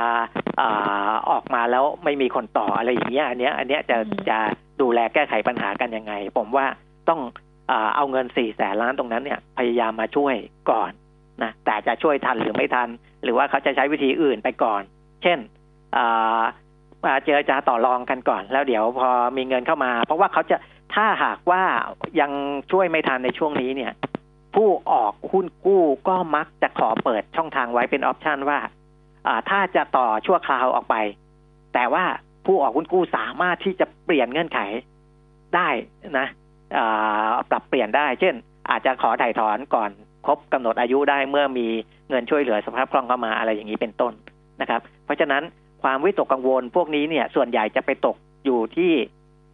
[0.60, 4.38] อาออกมาแล้วไม่มีคนต่ออะไรอย่างเงี้ยอันเนี้ย อันเนี้ยจะอืมจะ
[4.82, 6.66] ดูแลแก้ไขปัญหากันยังไง ผมว่า
[7.10, 7.22] ต้อง
[7.72, 10.36] อาเอาเงินสี่แสนล้านตรงนั้นเนี่ย พยายามมาช่วย
[10.70, 10.92] ก่อน
[11.44, 12.90] นะแต่จะช่วยทันหรือไม่ทัน
[13.24, 14.82] หรือว่าเขาจะใช้วิธีอื่นไปก่อน
[15.24, 15.40] เช่น
[17.04, 20.58] มาเจรจาต่อรองกันก่อน แล้วเดี๋ยวพอมีเงินเข้ามา เพราะว่าเขาจะ
[20.96, 21.64] ถ้าหากว่า
[22.20, 22.32] ยัง
[22.72, 23.94] ช่วยไม่ทันในช่วงนี้เนี่ย
[24.56, 28.60] ผู้ออกหุ้นกู้ก็มักจะขอเปิดช่องทางไว้เป็นออปชันว่า
[29.50, 30.96] ถ้าจะต่อชั่วคราวออกไป
[31.74, 32.06] แต่ว่า
[32.46, 34.60] ผู้ออกหุ้นกู้สามารถที่จะเปลี่ยนเงื่อนไข
[35.56, 35.70] ได้
[36.20, 36.28] นะ
[37.50, 38.36] ปรับเปลี่ยนได้ เช่น
[38.70, 39.90] อาจจะขอถ่ายถอนก่อน
[40.26, 41.68] ครบกำหนดอายุได้เมื่อมี
[42.10, 44.14] เงินช่วยเหลือสภาพคล่องเข้ามาอะไรอย่างนี้เป็นต้น
[44.62, 45.44] นะครับ เพราะฉะนั้น
[45.84, 48.16] ความวิตกกังวลพวกนี้เนี่ยส่วนใหญ่จะไปตก
[48.46, 48.92] อยู่ที่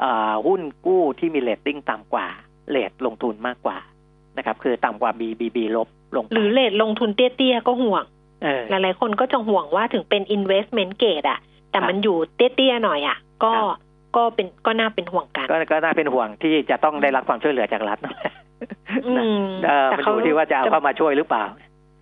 [0.04, 2.28] อ่าหุ้นกู้ที่มีเลตติ้งต่ำกว่า
[2.70, 3.78] เกรดลงทุนมากกว่า
[4.38, 8.04] นะครับ คือต่ำกว่า BBB ลบลงไปหรือเลทลงทุนเตี้ยๆก็ห่วง
[8.44, 11.40] เออหลายๆคนก็จะห่วงว่าถึงเป็น investment grade อะ
[11.72, 13.78] แต่ครับมันอยู่เตี้ยๆหน่อยอะก็ครับ
[14.16, 18.47] ก็เป็นก็น่าเป็นห่วงกันก็ก็น่าเป็นห่วงที่จะต้องได้รับความช่วยเหลือจากรัฐนั่นแหละอื
[19.44, 21.46] มเออแต่มันเขาอยู่ที่ว่าจะเอาเข้ามาช่วยหรือเปล่า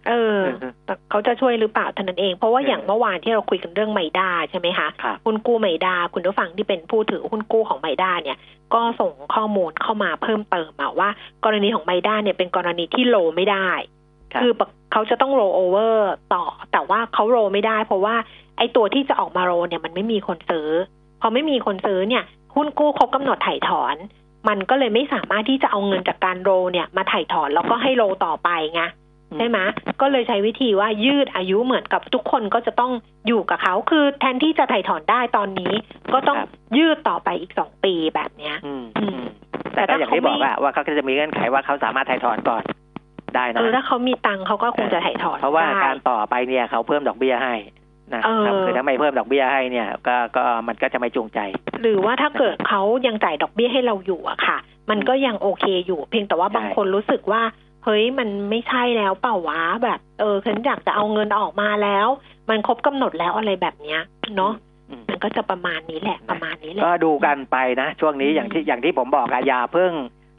[0.09, 8.37] เออเออแต่เขาจะช่วยหรือเปล่าเท่านั้นเอง เพราะว่าเออออย่างเมื่อวานที่เราคุยกันเรื่องไมด้าใช่ไหมคะครับหุ้นกู้ไมด้าคุณผู้ฟังที่เป็นผู้ถือหุ้นกู้ของไมด้าเนี่ย
[8.73, 11.09] ก็ส่งข้อมูลเข้ามาเพิ่มเติมมาว่า
[11.45, 13.69] กรณีของไมด้าเนี่ยเป็นกรณีที่โลไม่ได้
[14.33, 14.51] ครับคือ
[14.91, 18.15] เขาจะต้องโรโอเวอร์ต่อ แต่ว่าเขาโรไม่ได้ เพราะว่า
[18.57, 20.67] ไอ้ตัวที่จะออกมาโรเนี่ยมันไม่มีคนซื้อ
[21.21, 22.23] พอไม่มีคนซื้อเนี่ย
[22.55, 23.95] หุ้นกู้ครบกำหนดถ่ายถอน
[24.49, 28.83] มันก็เลยไม่สามารถที่จะเอาเงินจากการโรเนี่ยมาถ่ายถอนแล้วก็ให้โรต่อไปไง
[29.37, 29.59] ใช่ไหม
[30.01, 32.91] ก็เลยใช้วิธีว่ายืดอายุเหมือนกับทุกคนก็จะต้อง
[33.27, 35.73] อยู่กับเขาคือแทนที่จะถ่ายถอนได้ตอนนี้
[36.13, 39.19] ก็ต้องครับยืดต่อไปอีกสองปีแบบเนี้ยอืมอืม
[39.75, 42.63] แต่ก็อย่างที่บอกแต่ถ้าเขาไม่อะว่าเขาก็จะมีเงื่อนไขว่าเขาสามารถถ่ายถอนก่อน
[43.35, 47.53] ได้เอนะอถ้าเขามีตังค์เขาก็คงจะถ่ายถอนเพราะว่าได้การต่อไปเนี่ยเขาเพิ่มดอกเบี้ยให้
[48.13, 51.39] นะเออครับคือถ้าไม่เพิ่มดอกเบี้ยให้เนี่ย ก็ก็มันก็จะไม่จูงใจ
[51.81, 54.57] หรือว่าถ้าเกิดเขายังจ่ายดอกเบี้ยให้เราอยู่อะค่ะ
[54.89, 57.41] มันก็ยังโอเคอยู่ เพียงแต่ว่าใช่บางคนรู้สึกว่า
[57.83, 62.07] เฮ้ยมันไม่ใช่แล้วเปล่าวะแบบ เออฉันอยากจะเอาเงินออกมาแล้ว
[62.49, 64.01] มันครบกำหนดแล้วอะไรแบบเนี้ย
[64.35, 64.53] เนาะ
[64.89, 69.91] อืมมันก็จะประมาณนี้แหละประมาณนี้แหละก็ดูกันไปนะ ช่วงนี้อืมอย่างที่อย่างที่ผมบอกอะอยาเพิ่ง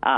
[0.09, 0.17] อ่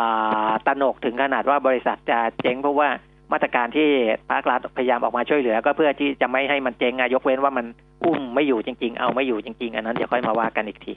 [0.48, 2.88] าตระหนกถึงขนาดว่าบริษัทจะเจ๊งเพราะว่า
[3.32, 3.88] มาตรการที่
[4.30, 7.66] ภาครัฐพยายามออกมาช่วยเหลือ ก็เพื่อที่จะไม่ให้มันเจ๊งอะยกเว้นว่ามัน
[8.04, 10.92] อุ้มไม่อยู่จริง ๆ เอาไม่อยู่จริง ๆ อันนั้นเดี๋ยวค่อยมาว่ากันอีกที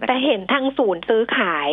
[0.00, 1.72] นะครับแต่เห็นทางศูนย์ซื้อขาย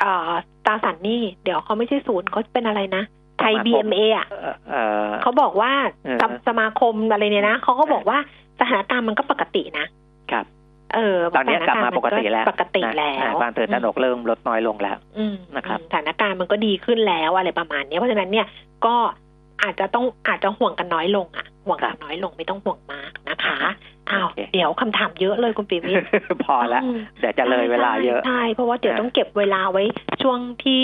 [0.00, 0.30] เอ่อ
[0.66, 3.02] ตราสารหนี้เดี๋ยวเขาไม่ใช่ศูนย์เขาเป็นอะไรนะ
[3.38, 5.72] ไทยสมาคม BMA อะเอ่อเอ่อเขาบอกว่า
[6.04, 8.18] เออสมสมาคมอะไรเนี่ยนะเขาก็บอกว่า
[8.60, 9.86] สถานการณ์มันก็ปกตินะ
[10.32, 10.44] ครับ
[10.94, 18.46] เออตอนนี้กลับมาปกติแล้วปกติแล้วนะความตื่นตระหนกเริ่มลดน้อยลงแล้วอืมนะครับอืมสถานการณ์มันก็ดีขึ้นแล้วอะไรประมาณเนี้ยเพราะฉะนั้นเนี่ย
[18.86, 18.96] ก็
[19.62, 23.58] อาจจะต้องอาจจะห่วงกันน้อยลงอะ ห่วงกันน้อยลงไม่ต้องห่วงมากนะคะ
[24.10, 26.06] อ้าวโอเคเดี๋ยวคำถามเยอะเลยคุณปีวิทย์
[26.44, 29.82] พอแล้วอืมเดี๋ยวจะเลยเวลาเยอะใช่ใช่เพราะว่าเดี๋ยวอ่าต้องเก็บเวลาไว้
[30.22, 30.82] ช่วงที่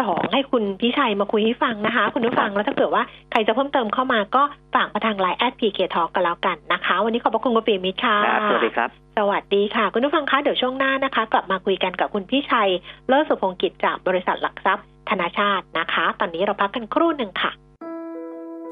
[0.00, 4.42] สองให้คุณพิชัยมาคุยให้ฟังนะคะ คุณผู้ฟังแล้วถ้าเกิดว่าใครจะเพิ่มเติมเข้ามาก็
[4.74, 12.70] ฝากมาทางไลน์แอดพีเคทอล์กกันแล้วกันนะคะ วันนี้ขอบพระคุณคุณปีมิตรค่ะครับสวัสดีครับ สวัสดีค่ะ คุณผู้ฟังคะเดี๋ยวช่วงหน้านะคะ กลับมาคุยกันกับคุณพิชัย
[13.08, 17.50] เลิศสุพงศ์กิจจากบริษัทหลักทรัพย์ธนาชาตินะคะ ตอนนี้เราพักกันครู่หนึ่งค่ะ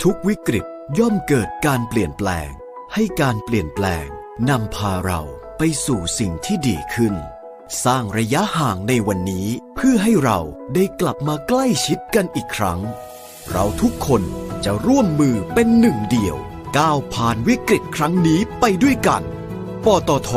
[0.02, 0.64] ทุกวิกฤต
[0.98, 2.48] ย่อมเกิดการเปลี่ยนแปลง
[2.94, 4.06] ให้การเปลี่ยนแปลง
[4.50, 5.20] นำพาเรา
[5.58, 7.14] ไปสู่สิ่งที่ดีขึ้น
[7.84, 10.38] สร้างระยะห่างในวันนี้ เพื่อให้เรา
[10.74, 12.80] ได้กลับมาใกล้ชิดกันอีกครั้ง
[13.50, 14.22] เราทุกคน
[14.64, 16.36] จะร่วมมือเป็นหนึ่งเดียว
[16.78, 19.22] ก้าวผ่านวิกฤตครั้งนี้ไปด้วยกัน
[19.86, 20.30] ปตท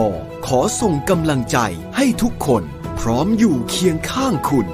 [0.45, 1.57] ขอส่งกำลังใจ
[1.97, 2.63] ให้ทุกคน
[2.99, 4.67] พร้อมอยู่เคียงข้างคุณ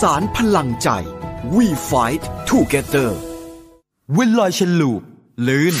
[0.00, 0.88] สารพลังใจ
[1.54, 3.10] We Fight Together
[4.14, 5.02] เวนลอย chain lube
[5.46, 5.74] ลื่น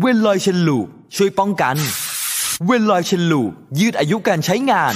[0.00, 0.78] เวนลอย chain lube
[1.14, 1.76] ช่วยป้องกัน
[2.64, 3.42] เวนลอย chain lube
[3.78, 4.94] ยืดอายุการใช้งาน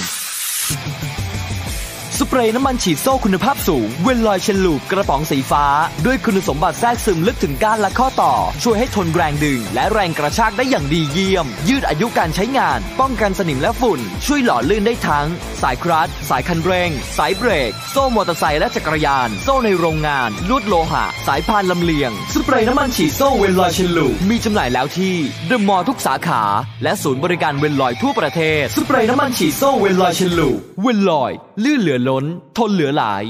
[2.21, 5.65] สเปรย์น้ำมันฉีดโซ่คุณภาพสูง เวนลอย chain lube กระป๋องสีฟ้า
[6.05, 15.27] ด้วยคุณสมบัติแทรกซึมลึกถึงก้านและข้อต่อ ช่วยให้ทนแรงดึง และแรงกระชากได้อย่างดีเยี่ยม ยืดอายุการใช้งาน ป้องกันสนิมและฝุ่น ช่วยหล่อลื่นได้ทั้ง
[15.61, 25.15] สายคลัตช์สายคันเร่ง สายเบรก โซ่มอเตอร์ไซค์และจักรยาน โซ่ในโรงงาน ลวดโลหะ สายพานลำเลียง สเปรย์น้ำมันฉีดโซ่เวนลอย chain lube มีจำหน่ายแล้วที่
[25.47, 26.41] เดอะมอลล์ทุกสาขา
[26.83, 31.33] และศูนย์บริการเวนลอยทั่วประเทศสเปรย์น้ำมันฉีดโซ่เวนลอย chain lube เวนลอย
[31.63, 32.25] ลื่นเหลือล้น
[32.57, 33.23] ทนเหลือหลาย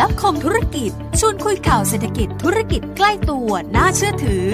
[0.00, 4.44] ลับคมธุรกิจ ชวนคุยข่าวเศรษฐกิจธุรกิจใกล้ตัวน่าเชื่อถือ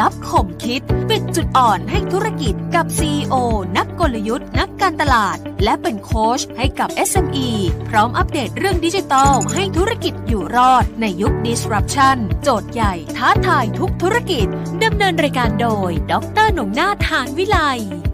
[0.00, 3.34] ลับคมคิด ปิดจุดอ่อนให้ธุรกิจกับ CEO
[3.76, 7.48] นักกลยุทธ์ นักการตลาด และเป็นโค้ชให้กับ SME
[7.88, 14.46] พร้อมอัปเดตเรื่องดิจิทัลให้ธุรกิจอยู่รอดในยุค disruption โจทย์ใหญ่ท้าทายทุกธุรกิจ
[14.84, 16.14] ดำเนินรายการโดย ด
[16.46, 17.58] รหนุ่มนาถหานวิไล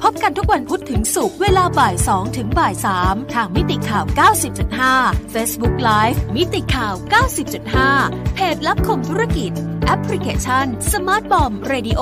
[0.03, 2.75] พบกันทุกวันพุธถึงศุกร์เวลาบ่าย2ถึงบ่าย
[3.05, 4.05] 3ทางมิติข่าว
[4.69, 6.95] 90.5 Facebook Live มิติข่าวข่าว
[7.65, 9.51] 90.5 เพจลับคมธุรกิจ
[9.87, 12.01] แอปพลิเคชัน Smart Bomb Radio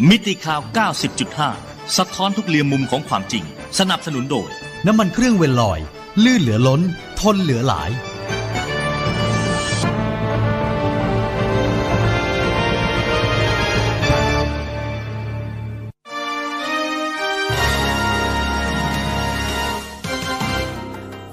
[0.09, 0.61] มิติข่าว
[1.28, 3.45] 90.5 สะท้อนทุกเรียมมุมของความจริง
[3.78, 4.51] สนับสนุนโดย
[4.86, 5.80] น้ำมันเครื่องเวนลอย
[6.24, 6.80] ลื่นเหลือล้น
[7.20, 7.90] ทนเหลือหลาย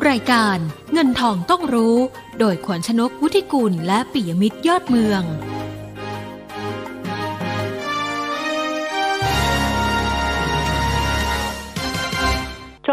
[0.10, 0.58] รายการ
[0.94, 1.96] เงินทองต้องรู้
[2.40, 5.22] โดยขวัญชนกวุฒิกุลและปิยมิตรยอดเมือง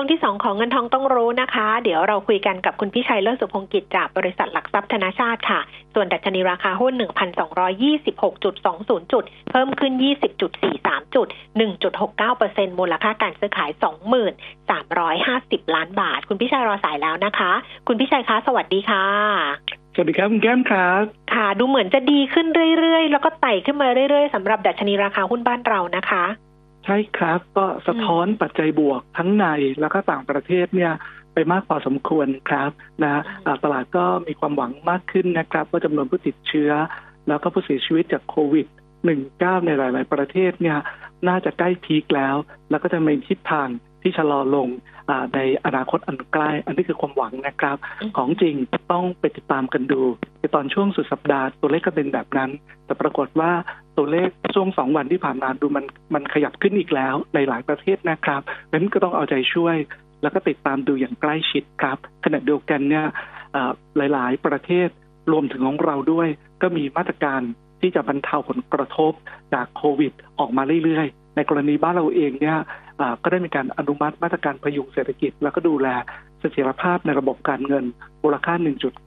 [0.07, 5.61] วงที่2ของเงินทองต้องรู้นะคะ เดี๋ยวเราคุยกันกับคุณพิชัยเลิศสุพงกิจจากบริษัทหลักทรัพย์ธนาชาติค่ะ
[5.94, 9.92] ส่วนดัชนีราคาหุ้น 1,226.20 จุด เพิ่มขึ้น
[10.52, 11.26] 20.43 จุด
[11.98, 13.70] 1.69%มูลค่าการซื้อขาย
[14.92, 17.52] 2350 ล้านบาท คุณพิชัยรอสายแล้วนะคะ
[17.86, 19.04] คุณพิชัยคะ สวัสดีค่ะ
[19.94, 21.02] สวัสดีครับคุณแก้มครับ
[21.34, 22.46] ค่ะ ดูเหมือนจะดีขึ้น
[22.78, 26.24] เรื่อยๆ แล้วก็ไต่ขึ้นมาเรื่อยๆสำหรับดัชนีราคาหุ้นบ้านเรานะคะ
[26.87, 29.47] ใช่ครับก็สะท้อนปัจจัยบวกทั้งใน
[29.80, 30.93] แล้วก็ต่างประเทศเนี่ย
[31.34, 32.70] ไปมากพอสมควรครับ
[33.05, 36.72] นะอ่าตลาดก็มีความหวังมากขึ้นนะครับว่าจำนวนผู้ติดเชื้อ
[37.28, 38.66] แล้วก็ผู้เสียชีวิตจากโควิด
[39.16, 40.78] 19 ในหลาย ๆ ประเทศเนี่ย
[41.28, 42.37] น่าจะใกล้พีคแล้ว
[42.70, 43.68] แล้วก็จะมีทิศทาง
[44.03, 44.68] ที่ชะลอลง
[45.11, 48.55] อ่าในอนาคตอันใกล้ อันนี้คือความหวังนะครับอืมของจริง
[48.93, 50.03] ต้องไปติดตามกันดู
[50.39, 52.51] ในตอนช่วงสุดสัปดาห์ตัวเลขก็เป็นแบบนั้น
[52.84, 53.53] แต่ปรากฏว่า
[53.99, 55.84] ตัวเลขช่วงสองวันที่ผ่านมาดูมัน
[56.14, 59.76] มันขยับขึ้นอีกแล้วในหลายประเทศนะครับเพราะฉะนั้นก็ต้องเอาใจช่วย
[60.22, 63.07] แล้วก็ติดตามดูอย่างใกล้ชิดครับขณะเดียวกันเนี่ย
[63.53, 64.88] เอ่อหลาย ๆ ประเทศ
[65.32, 66.28] รวมถึงของเราด้วย
[66.62, 67.40] ก็มีมาตรการ
[67.80, 69.12] ที่จะบรรเทาผลกระทบ
[69.55, 72.59] จากโควิด ออกมาเรื่อยๆ ในกรณีบ้านเราเองเนี่ย
[72.99, 75.88] เอ่อก็ได้มีการอนุมัติมาตรการพยุงเศรษฐกิจ แล้วก็ดูแล
[76.40, 77.84] เสถียรภาพในระบบการเงิน
[78.22, 78.55] มูลค่า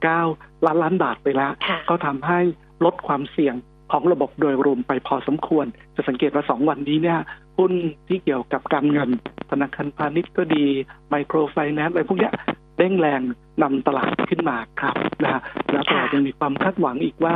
[0.08, 2.40] 1.9 ล้านล้านบาทไปแล้วค่ะก็ทำให้
[2.84, 3.54] ลดความเสี่ยง
[3.90, 5.66] ของระบบโดยรวมไปพอสมควร
[5.96, 7.18] จะสังเกตว่าสองวันนี้เนี่ย
[7.58, 7.72] หุ้น
[8.08, 9.10] ที่เกี่ยวกับการเงิน
[9.50, 10.64] ธนาคารพาณิชย์ก็ดี
[11.08, 12.32] ไมโครไฟแนนซ์อะไรพวกเนี้ย
[12.78, 13.20] เร่งแรง
[13.62, 15.40] นำตลาดขึ้นมาครับนะฮะ
[15.72, 17.34] แล้วตลาดยังมีความคาดหวังอีกว่า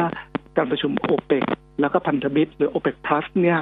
[0.56, 1.44] การประชุมโอเปก
[1.80, 3.58] แล้วก็พันธมิตรหรือโอเปกพลัสเนี่ย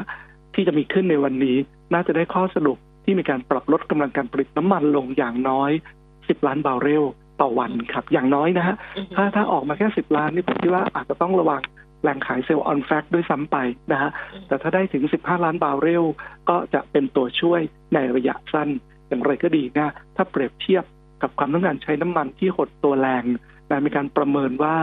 [0.55, 1.57] ที่จะมีขึ้นในวันนี้
[1.93, 5.71] น่าจะได้ข้อสรุปที่มีการปรับลดกำลังการผลิตน้ำมันลงอย่างน้อย
[6.09, 7.05] 10 ล้านบาร์เรล
[7.41, 8.77] ต่อวันครับ อย่างน้อยนะฮะ
[9.15, 11.61] ถ้าถ้าออกมาแค่สิบล้านนี่ผมคิดว่าอาจจะต้องระวัง
[12.03, 13.57] แหล่งขายเซลล์ออนแฟกด้วยซ้ำไป
[13.93, 14.11] นะฮะ
[14.47, 16.05] แต่ถ้าได้ถึง 15 ล้านบาร์เรล
[16.49, 17.61] ก็จะเป็นตัวช่วย
[17.95, 18.69] ในระยะสั้น
[19.09, 20.85] อย่างไรก็ดีนะถ้าเปรียบเทียบ
[21.23, 23.25] กับความต้องการใช้น้ำมันที่หดตัวแรง
[23.71, 24.75] นะมีการประเมินว่า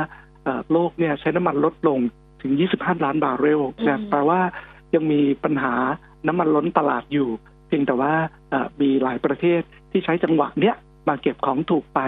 [0.44, 2.00] เอ่อโลกเนี่ยใช้น้ำมันลดลง
[2.42, 4.40] ถึง 25 ล้านบาร์เรลอืนะมแปลว่า
[4.96, 5.74] ยังมีปัญหา
[6.28, 7.30] น้ำมันล้นตลาดอยู่
[7.68, 8.14] เพียงแต่ว่า
[8.50, 9.62] เอ่อมีหลายประเทศ
[9.92, 10.76] ที่ใช้จังหวะเนี้ย
[11.08, 12.00] มาเก็บของถูกไป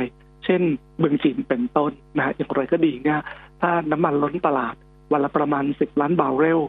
[0.46, 0.62] เช่น
[0.98, 3.22] เมืองจีนเป็นต้นนะฮะอย่างไรก็ดีเนี่ย
[3.62, 4.76] ถ้าน้ำมันล้นตลาด
[5.12, 6.60] วันละประมาณ 10 ล้านบาร์เรล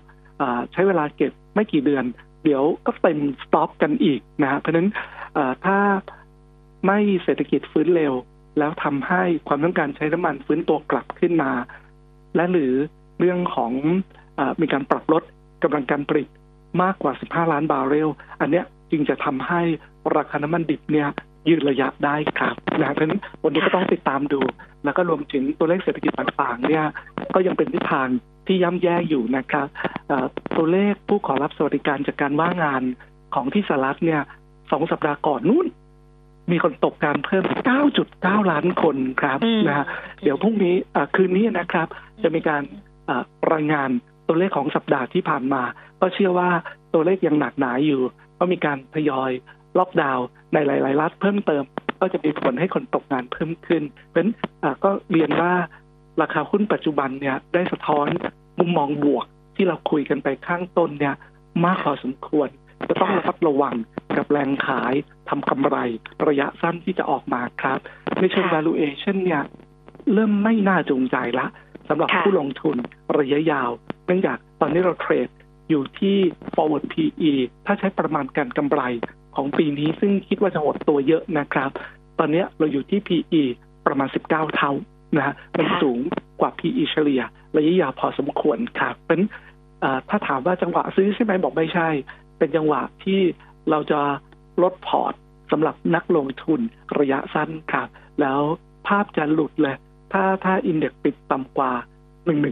[0.72, 2.04] ใช้เวลาเก็บไม่กี่เดือน
[2.44, 4.88] เดี๋ยวก็เต็มสต็อกกันอีกนะฮะเพราะนั้น
[5.64, 5.78] ถ้า
[6.86, 8.12] ไม่เศรษฐกิจฟื้นเร็ว
[8.58, 11.50] แล้วทำให้ความต้องการใช้น้ำมันฟื้นตัวกลับขึ้นมา
[12.36, 12.72] และหรือ
[13.18, 13.72] เรื่องของ
[14.38, 15.22] อมีการปรับลด
[15.62, 16.28] กำลังการผลิต
[16.82, 18.08] มากกว่า 15 ล้านบาร์เรล
[18.40, 19.60] อันเนี้ยจึงจะทำให้
[20.16, 21.08] ราคาน้ำมันดิบเนี่ย
[21.48, 24.40] ยืนระยะได้ครับนะเพราะฉะนั้นวันนี้ก็ต้องติดตามดู
[24.84, 26.84] แล้วก็รวมถึงตัวเลขเศรษฐกิจต่างๆ เนี่ย
[27.34, 28.08] ก็ยังเป็นทิศทาง
[28.46, 29.66] ที่ย่ำแย่อยู่นะครับ
[30.08, 30.26] เอ่อ
[30.56, 32.82] ตัวเลขผู้ขอรับสวัสดิการจากการว่างงาน
[33.34, 34.20] ของที่สหรัฐเนี่ย
[34.72, 35.66] สองสัปดาห์ก่อนนู้น
[36.50, 37.44] มีคนตกงานเพิ่ม
[37.98, 39.86] 9.9 ล้านคนครับอืมนะฮะ
[40.22, 41.88] เดี๋ยวพรุ่งนี้อ่าคืนนี้นะครับ
[42.22, 42.62] จะมีการ
[43.08, 43.22] อ่า
[43.52, 43.90] รายงาน
[44.28, 45.62] ตัวเลขของสัปดาห์ที่ผ่านมา
[46.00, 46.50] ก็เชื่อว่า
[46.94, 48.00] ตัวเลขยังหนักหนาอยู่
[48.38, 49.30] ก็มีการทยอย
[49.78, 51.62] ล็อกดาวน์ในหลาย ๆ รัฐเพิ่มเติม
[52.00, 54.30] ก็จะมีผลให้คนตกงานเพิ่มขึ้น เพราะฉะนั้น
[54.62, 55.52] อ่าก็เรียนว่า
[56.20, 58.08] ราคาหุ้นปัจจุบันเนี่ยได้สะท้อน
[58.58, 61.14] มุมมองบวกที่เราคุยกันไปข้างต้นเนี่ย
[61.64, 62.48] มากพอสมควร
[62.88, 63.76] จะต้องระมัดระวัง
[64.16, 64.94] กับแรงขาย
[65.28, 65.76] ทำกำไร
[66.28, 67.78] ระยะสั้นที่จะออกมาครับ
[68.18, 69.42] ในเชิงค่ะ valuation เนี่ย
[70.12, 71.46] เริ่มไม่น่าจูงใจละ
[71.88, 72.76] สำหรับค่ะผู้ลงทุน
[73.18, 73.70] ระยะยาว
[74.06, 75.28] เนื่องจากตอนนี้เราเทรด
[75.70, 76.16] อยู่ที่
[76.54, 77.32] forward PE
[77.66, 78.82] ถ้าใช้ประมาณการกำไร
[79.36, 81.70] ของปีนี้ซึ่งคิดว่าจะหดตัวเยอะนะครับ
[82.18, 83.42] ตอนนี้เราอยู่ที่ PE
[83.86, 84.72] ประมาณ 19 เท่า
[85.16, 85.98] นะฮะมันค่ะสูง
[86.40, 87.22] กว่า PE เฉลี่ย
[87.56, 89.28] ระยะยาวพอสมควรครับเพราะฉะนั้น
[89.80, 91.88] เอ่อถ้าถามว่าจังหวะซื้อใช่ไหมบอกไม่ใช่
[92.38, 93.20] เป็นจังหวะที่
[93.70, 94.00] เราจะ
[94.62, 95.14] ลดพอร์ต
[95.52, 96.60] สำหรับนักลงทุน
[96.98, 97.88] ระยะสั้นครับ
[98.20, 98.40] แล้ว
[98.86, 99.76] ภาพจะหลุดเลย
[100.12, 101.72] ถ้าถ้าอินเด็กซ์ปิดต่ำกว่า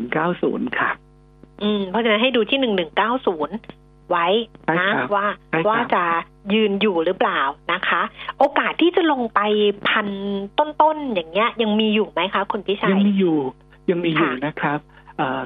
[0.01, 0.97] 1190 ครับ
[1.63, 3.57] อืม เพราะฉะนั้นให้ดูที่หนึ่งหนึ่งเก้าศูนย์
[4.11, 4.27] ไว้
[4.65, 6.05] ใช่นะครับว่าใช่ครับว่าจะ
[6.55, 7.41] ยืนอยู่หรือเปล่า
[7.73, 8.03] นะคะ
[8.39, 9.41] โอกาสที่จะลงไป
[9.89, 10.09] พัน
[10.59, 13.39] ต้นๆอย่างเงี้ย ยังมีอยู่ไหมคะคุณพิชัยัยงมีอยู่
[13.91, 14.79] ยังมีอยู่ค่ะนะครับ
[15.17, 15.41] เอ่อ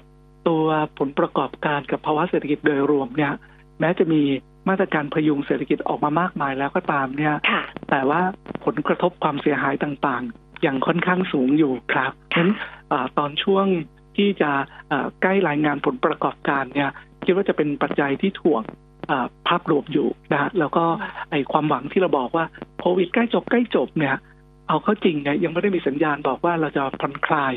[0.49, 0.65] ตัว
[0.99, 3.33] ผลประกอบการกับภาวะเศรษฐกิจโดยรวมเนี่ย
[3.81, 4.23] แม้จะมี
[4.69, 8.21] มาตรการพยุงเศรษฐกิจออกมามากมายแล้วก็ตามเนี่ยค่ะแต่ว่า
[8.65, 12.51] ผลกระทบความเสียหายต่างๆ ยังค่อนข้างสูงอยู่ครับเพราะฉะนั้น
[12.93, 13.67] อ่าตอนช่วง
[14.17, 14.51] ที่จะ
[14.91, 16.91] อ่าใกล้รายงานผลประกอบการเนี่ย
[17.25, 18.94] คิดว่าจะเป็นปัจจัยที่ถ่วงอ่า
[19.49, 20.85] ภาพรวมอยู่นะฮะแล้วก็
[21.31, 22.45] ไอความหวังที่เราบอกว่า
[22.81, 24.17] โควิดใกล้จบใกล้จบเนี่ย
[24.69, 27.53] เอาเข้าจริงเนี่ยยังไม่ได้มีสัญญาณบอกว่าเราจะผ่อนคลาย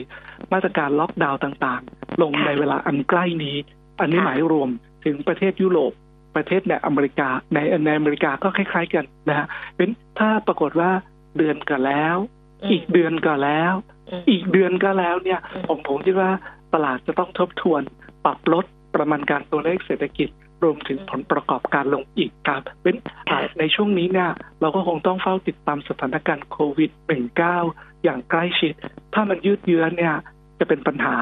[0.54, 3.58] มาตรการล็อกดาวน์ต่างๆ ลงค่ะในเวลาอันใกล้นี้
[4.00, 4.70] อันนี้ค่ะหมายรวม
[5.06, 5.91] ถึงประเทศยุโรป
[6.36, 9.89] ประเทศในอเมริกาในในอเมริกาก็คล้าย ๆ กันนะฮะเป็น
[10.20, 10.91] ถ้าปรากฏว่า
[11.38, 13.74] เดือนก็แล้วมอีกเดือนก็แล้ว
[14.22, 16.32] มอีกเดือนก็แล้วเนี่ยอืมผมผมคิดว่า
[16.74, 17.82] ตลาดจะต้องทบทวน
[18.26, 20.30] ปรับลดประมาณการตัวเลขเศรษฐกิจ
[20.64, 22.95] รวมถึงผลประกอบการลงอีกครับเป็น
[23.30, 24.32] อ่าในช่วงนี้เนี่ย
[24.62, 26.91] เราก็คงต้องเฝ้าติดตามสถานการณ์โควิด
[27.47, 28.74] -19 อย่างใกล้ชิด
[29.14, 30.14] ถ้ามันยืดเยื้อเนี่ย
[30.60, 31.16] จะเป็นปัญหา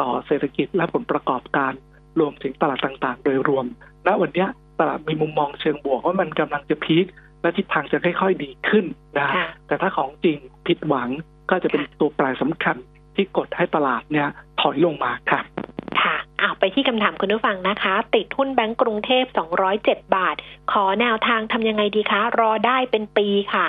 [0.00, 1.72] ต่อเศรษฐกิจและผลประกอบการ
[2.20, 3.66] รวมถึงตลาดต่างๆ โดยรวม
[4.06, 4.48] ณ วันเนี้ย
[4.80, 7.06] ตลาดมีมุมมองเชิงบวกว่ามันกำลังจะพีค
[7.40, 8.84] และทิศทางจะค่อยๆดีขึ้น
[9.18, 11.08] นะค่ะแต่ถ้าของจริงผิดหวัง
[11.50, 12.76] ก็จะเป็นตัวแปรสำคัญ
[13.14, 14.28] ที่กดให้ตลาดเนี่ย
[14.60, 15.44] ถอยลงมาครับ
[16.02, 19.24] ค่ะ อ้าวไปที่คำถามคุณผู้ฟังนะคะ ติดหุ้นแบงก์กรุงเทพ
[19.70, 20.36] 207 บาท
[20.72, 23.66] ขอแนวทางทำยังไงดีคะ รอได้เป็นปีค่ะ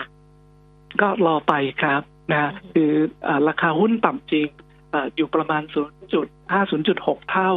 [1.01, 2.01] ก็รอไปครับ
[2.31, 2.91] นะคือ
[3.27, 4.47] อาราคาหุ้นต่ำจริง
[4.93, 5.63] อาอยู่ประมาณ
[6.11, 7.51] 0.5 0.6 เท่า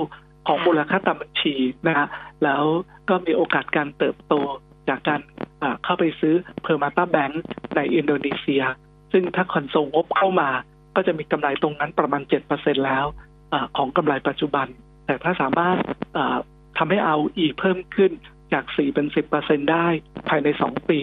[0.47, 1.55] ของค่ะมูลค่าตามบัญชี
[1.87, 2.07] นะฮะ
[2.45, 2.63] แล้ว
[3.09, 4.35] ก็มีโอกาสการเติบโต
[4.89, 5.21] จากการ
[5.63, 7.43] อ่าเข้าไปซื้อเพอร์มาตาแบงก์
[7.77, 8.63] ในอินโดนีเซีย
[9.13, 10.49] ซึ่งถ้าคอนโซลงบเข้ามา
[10.95, 12.23] ก็จะมีกำไรตรงนั้นประมาณ
[12.55, 13.05] 7%แล้ว
[13.53, 14.69] อาของกำไรปัจจุบัน
[15.09, 15.77] แต่ถ้าสามารถ
[16.17, 16.37] อ่า
[16.79, 18.13] ทำให้ ROE เพิ่มขึ้น
[18.53, 19.07] จาก 4 เป็น
[19.39, 19.87] 10%ได้
[20.29, 20.99] ภายใน 2 ปี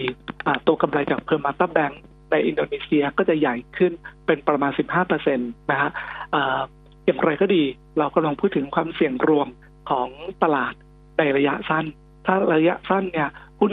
[0.66, 2.00] ตัวกำไรจากเพอร์มาตาแบงก์
[2.30, 3.92] ในอินโดนีเซียก็จะใหญ่ขึ้น
[4.26, 4.72] เป็นประมาณ
[5.16, 5.90] 15%นะฮะ
[6.34, 6.60] อ่า
[7.06, 7.62] อย่างไรก็ดี
[7.98, 9.48] เรากำลังพูดถึงความเสี่ยงรวม
[9.90, 10.08] ของ
[10.42, 10.74] ตลาด
[11.18, 11.84] ในระยะสั้น
[12.26, 13.28] ถ้าระยะสั้นเนี่ย
[13.60, 13.72] หุ้น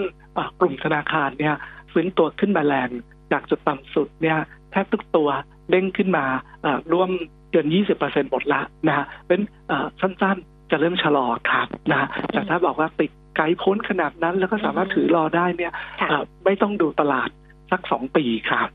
[0.59, 1.55] กลุ่มธนาคารเนี่ย
[1.91, 2.89] ฟื้นตัวขึ้นมาแรง
[3.31, 4.37] จากจุดต่ำสุดเนี่ย
[4.71, 5.29] แทบทุกตัว
[5.69, 6.25] เด้งขึ้นมา
[6.65, 7.09] อ่าร่วม
[7.53, 7.67] เกิน
[7.99, 9.39] 20%หมดละนะฮะเป็น
[9.71, 17.29] อ่าสั้นๆจะเริ่มชะลอครับนะฮะแต่ถ้าบอกว่าติดไกลพ้นขนาดนั้น แล้วก็สามารถถือรอได้เนี่ยค่ะอ่าไม่ต้องดูตลาด
[17.71, 18.67] สักสองปีครับ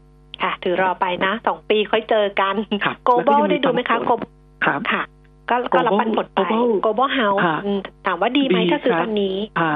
[0.42, 2.54] ค่ะ ถือรอไปนะสองปีค่อยเจอกัน
[2.84, 4.20] ครับโกลบอลแล้วก็ยังมีได้ดูไหมคะปันผลโกล
[4.64, 5.02] ครับค่ะ
[5.50, 7.58] ก็ก็รับปันผลไป Global โกลบอลเฮาส์ฮะ
[8.06, 9.68] ถามว่าดีไหมดีถ้าซื้อครับตอนนี้อ่า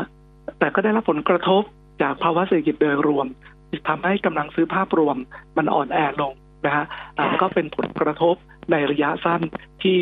[0.58, 1.62] แต่ก็ได้รับผลกระทบ
[2.02, 3.26] จากภาวะเศรษฐกิจโดยรวม
[3.88, 5.16] ทำให้กำลังซื้อภาพรวม
[5.56, 6.32] มันอ่อนแอลง
[6.66, 6.84] นะฮะ
[7.18, 8.36] อ่าค่ะก็เป็นผลกระทบ
[8.70, 9.40] ในระยะสั้น
[9.82, 9.96] ที่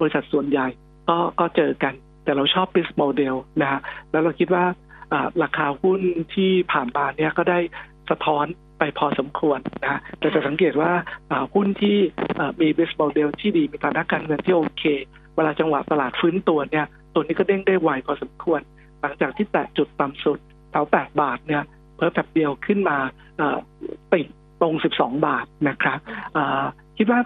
[0.00, 0.66] บริษัทส่วนใหญ่
[1.08, 1.94] ก็ก็เจอกัน
[2.24, 3.80] แต่เราชอบ business model นะฮะ
[4.10, 4.64] แล้วเราคิดว่า
[5.42, 6.00] ราคาหุ้น
[6.34, 7.58] ที่ผ่านมาเนี่ยก็ได้
[8.10, 8.46] สะท้อน
[8.78, 10.92] ไปพอสมควรนะแต่จะสังเกตว่า
[11.54, 11.96] หุ้นที่
[12.60, 14.84] มี business model ที่ดีมีฐานะการเงินที่โอเค
[15.36, 18.60] เวลาจังหวะตลาดฟื้นตัวเนี่ยตัวนี้ก็เด้งได้ไวพอสมควร
[19.00, 20.38] หลังจากที่แตะจุดต่ำสุด
[20.70, 21.62] แถว8บาทเนี่ย
[21.96, 22.98] เพิ่มแบบเดียวขึ้นมา
[24.12, 24.26] ติด
[24.60, 25.98] ตรง 12 บาทนะครับ
[26.98, 27.20] คิดว่า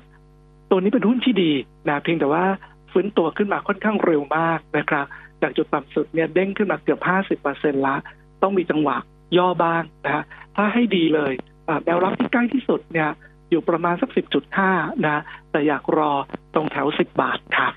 [0.73, 1.53] ตัวนี้เป็นหุ้นที่ดี
[1.89, 2.45] นะเพียงแต่ว่า
[2.93, 5.07] ฟื้นตัวขึ้นมาค่อนข้างเร็วมากนะครับ
[5.43, 7.01] จากจุดต่ำสุดเนี่ยเด้งขึ้นมาเกือบ
[7.43, 7.97] 50%ละ
[8.43, 8.97] ต้องมีจังหวะ
[9.39, 10.25] ย่อบ้างนะฮะ
[10.57, 11.33] ถ้าให้ดีเลย
[11.69, 13.11] อ่าแนวรับที่ใกล้ที่สุดเนี่ย
[13.51, 14.11] อยู่ประมาณสัก
[14.57, 16.13] 10.5 นะ แต่อยากรอ
[16.55, 17.73] ตรงแถว 10 บาทครับ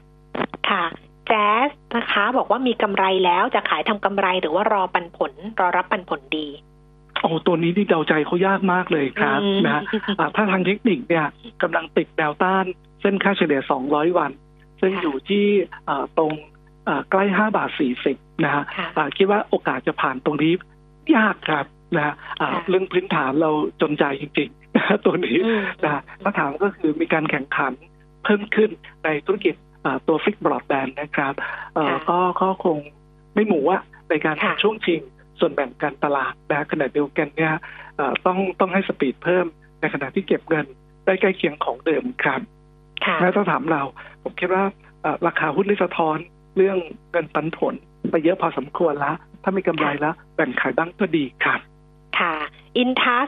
[0.69, 0.83] ค่ะ
[1.27, 6.47] แจ๊สนะคะ บอกว่ามีกำไรแล้วจะขายทำกำไรหรือว่ารอปันผล รอรับปันผลดี
[7.21, 9.81] โอ้ตัวนี้นี่เดาใจเขายากมากเลยครับอืมนะ
[10.19, 11.25] อ่าถ้าทางเทคนิคเนี่ย
[11.61, 14.31] กำลังติดแนวต้านเส้นค่าเฉลี่ย 200 วัน
[14.81, 15.45] ซึ่งค่ะอยู่ที่
[15.89, 16.31] อ่าตรง
[16.87, 17.69] อ่าใกล้ 5 บาท
[18.07, 20.53] 40 นะฮะค่ะอ่าคิดว่าโอกาสจะผ่านตรงนี้
[21.17, 23.51] ยากครับนะฮะอ่าค่ะเรื่องพื้นฐานเรา
[23.81, 27.73] จนใจจริงๆนะฮะตัวนี้อืมนะฮะถ้าถามก็คือมีการแข่งขัน
[28.23, 28.69] เพิ่มขึ้น
[29.03, 31.33] ในธุรกิจอ่าตัวฟิกบรอดแบนด์นะครับ
[31.75, 32.77] เอ่อค่ะก็ก็คง
[33.35, 35.01] ไม่หมูอะในการค่ะช่วงชิง
[35.39, 37.53] ส่วนแบ่งการตลาดนะขณะเดียวกันเนี่ย
[37.95, 39.45] เอ่อต้องต้องให้สปีดเพิ่ม
[39.79, 40.65] ในขณะที่เก็บเงิน
[41.05, 42.41] ได้ใกล้เคียงของเดิมครับ
[43.05, 43.83] ค่ะแล้วถ้าถามเรา
[44.23, 44.63] ผมคิดว่า
[45.01, 46.17] เอ่อราคาหุ้นที่สะท้อน
[46.57, 46.77] เรื่อง
[47.11, 47.73] เงินปันผล
[48.11, 51.59] ไปเยอะพอสมควรแล้วถ้ามีกำไรแล้ว แบ่งขายบ้างก็ดีครับ
[52.19, 52.35] ค่ะ
[52.77, 53.27] อินทัส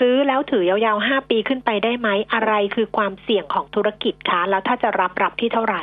[0.00, 5.82] ซื้อแล้วถือยาวๆห้าปีขึ้นไปได้ไหม อะไรคือความเสี่ยงของธุรกิจคะ แล้วถ้าจะรับรับที่เท่าไหร่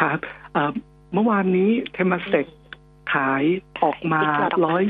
[0.00, 0.18] ครับ
[0.52, 0.70] เอ่อ
[1.14, 2.46] เมื่อวานนี้เทม a เซก
[3.12, 3.42] ขาย
[3.82, 4.20] ออกมา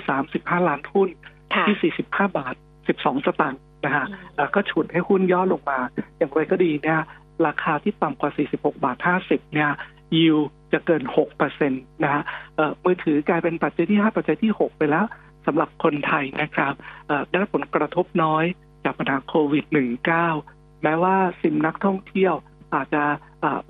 [0.01, 1.09] 135 ล้านหุ้น
[1.55, 2.55] ค่ะที่ 45 บาท
[2.91, 5.79] 12 สตางค์นะฮะอืมเอ่อก็ฉุดให้หุ้นย่อลงมา
[6.17, 7.01] อย่างไรก็ดีเนี่ย
[7.47, 9.71] ราคาที่ต่ำกว่า 46 บาท 50 เนี่ย
[10.17, 10.37] ยิว
[10.73, 12.23] จะเกิน 6%นะฮะ
[12.57, 15.07] เอ่อมือถือกลายเป็นปัจจัยที่ 5 ปัจจัยที่ 6 ไปแล้ว
[15.47, 16.75] สำหรับคนไทยนะครับ
[17.29, 18.45] ได้รับผลกระทบน้อย
[18.85, 19.65] จากปัญหาโควิด
[20.25, 22.35] -19 แม้ว่าซิมนักท่องเที่ยว
[22.75, 23.03] อาจจะ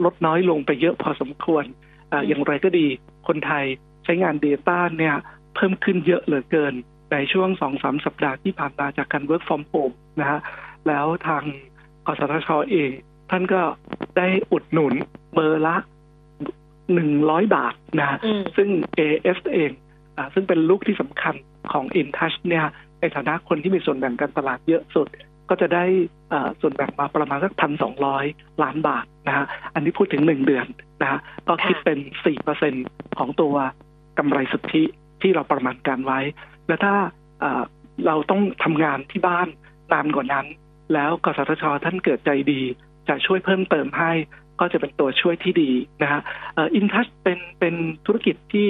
[0.04, 1.64] ลดน้อยลงไปเยอะพอสมควร
[2.12, 2.86] อออย่างไรก็ดี
[3.28, 3.64] คนไทย
[4.04, 5.16] ใช้งาน Data เนี่ย
[5.54, 6.74] เพิ่มขึ้นเยอะเหลือเกิน
[7.12, 10.40] ในช่วงสองสามสัปดาห์ที่ผ่านมาจากการ work from home นะฮะ
[10.86, 11.42] แล้วทาง
[12.06, 12.90] กสทชเอง
[13.30, 13.60] ท่านก็
[14.16, 14.94] ได้อุดหนุน
[15.34, 15.76] เบอร์ละ
[16.94, 18.68] หนึ่งร้อยบาทนะฮะอืมซึ่ง
[18.98, 19.70] AS เอง
[20.16, 21.34] อาซึ่งเป็นลูกที่สำคัญ
[21.72, 22.66] ของ InTouch เนี่ย
[23.00, 25.06] ในฐานะคนที่มีส่วนแบ่งการตลาดเยอะสุด
[25.48, 25.84] ก็จะได้
[26.60, 28.24] ส่วนแบ่งมาประมาณสักพันสองร้อย
[28.62, 30.66] ล้านบาทนะฮะ อันนี้พูดถึงหนึ่งเดือน
[31.02, 32.74] นะฮะ ก็คิดเป็นสี่เปอร์เซ็น
[33.18, 33.54] ของตัว
[34.18, 34.82] กำไรสุทธิ
[35.22, 36.20] ที่เราประมาณการไว้
[36.66, 36.94] แล้วถ้า
[38.06, 39.48] เราต้องทำงานที่บ้าน
[39.92, 40.46] นานกว่านั้น
[40.94, 42.62] แล้วกสทชท่านเกิดใจดี
[43.10, 44.12] จะช่วยเพิ่มเติมให้
[44.60, 45.70] ก็จะเป็นตัวช่วยที่ดี
[46.02, 46.20] นะฮะ
[46.58, 47.74] อินทัชเป็นเป็น
[48.06, 48.66] ธุรกิจที่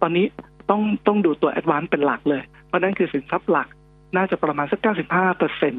[0.00, 0.26] ตอนนี้
[0.70, 3.68] ต้องต้องดูตัวแอดวานซ์เป็นหลักเลย เพราะนั้นคือสินทรัพย์หลัก
[4.16, 5.74] น่าจะประมาณสัก 95เปอร์เซ็น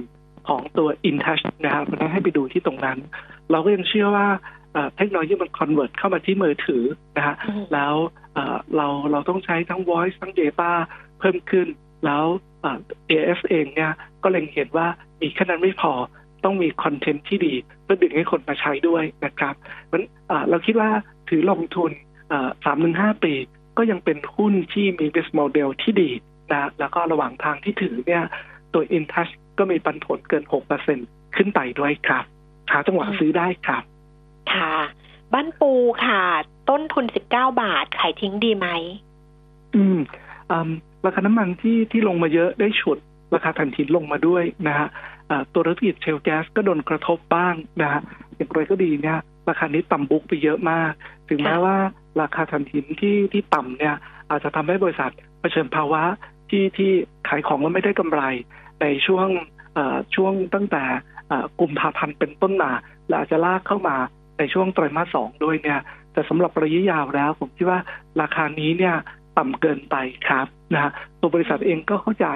[0.47, 2.97] ของตัว InTouch นะครับเพราะนั้นให้ไปดูที่ตรงนั้น
[3.51, 4.27] เราก็ยังเชื่อว่า
[4.95, 6.83] เทคโนโลยีมัน converge เข้ามาที่มือถือ
[7.17, 7.35] นะฮะ
[7.73, 7.93] แล้ว
[8.75, 10.71] เราเราต้องใช้ทั้ง voice ทั้ง data
[11.19, 11.67] เพิ่มขึ้น
[12.05, 12.23] แล้ว
[13.09, 13.91] AIS เองเนี่ย
[14.23, 14.87] ก็เล็งเห็นว่า
[15.21, 15.93] มีแค่นั้นไม่พอ
[16.43, 19.55] ต้องมีคอนเทนต์ที่ดีเพื่อดึงให้คนมาใช้ด้วยนะครับ
[19.91, 20.01] มัน
[20.49, 20.89] เราคิดว่า
[21.29, 21.91] ถือลงทุน
[22.65, 23.33] สามถึงห้าปี
[23.77, 26.09] ก็ยังเป็นหุ้นที่มี business model ที่ดี
[26.51, 28.23] นะแล้วก็ระหว่างทางที่ถือเนี่ย
[28.73, 30.99] ตัว InTouch ก็มีปันผลเกินหกเปอร์เซ็น
[31.35, 32.23] ขึ้นไปด้วยครับ
[32.71, 33.83] หาจังหวะซื้อได้ครับ
[34.53, 34.73] ค่ะ
[35.33, 35.71] บ้านปู
[36.05, 36.21] ค่ะ
[36.69, 38.67] ต้นทุนสิบเก้าบาท ขายทิ้งดีไหม
[39.75, 39.99] อืม
[41.05, 42.97] ราคาน้ำมันที่ที่ลงมาเยอะได้ฉุด
[43.33, 44.87] ราคาถ่านหินลงมาด้วยนะฮะ
[45.53, 48.01] ตัวธุรกิจเชลแก๊สก็โดนกระทบบ้างนะฮะ
[48.35, 49.19] อย่างไรก็ดีเนี่ย
[49.49, 50.91] ราคานี้ต่ำบุกไปเยอะมาก
[51.29, 51.75] ถึงแม้ว่า
[52.21, 53.95] ราคาถ่านหินที่ที่ต่ำเนี่ย
[54.29, 56.03] อาจจะทำให้บริษัทเผชิญภาวะ
[56.49, 56.91] ที่ที่
[57.27, 58.21] ขายของแล้วไม่ได้กำไร
[58.81, 59.27] ในช่วง
[60.15, 60.83] ช่วงตั้งแต่
[61.59, 62.71] กลุ่มภาพันธ์เป็นต้นมา
[63.07, 63.95] และอาจจะลากเข้ามา
[64.37, 65.79] ในช่วงไตรมาสสองด้วยเนี่ย
[66.13, 67.79] แต่สำหรับระยะยาวแล้ว ผมคิดว่า
[68.21, 68.95] ราคานี้เนี่ย
[69.37, 69.95] ต่ำเกินไป
[70.27, 72.27] ครับนะฮะตัวบริษัทเองก็เข้าใจ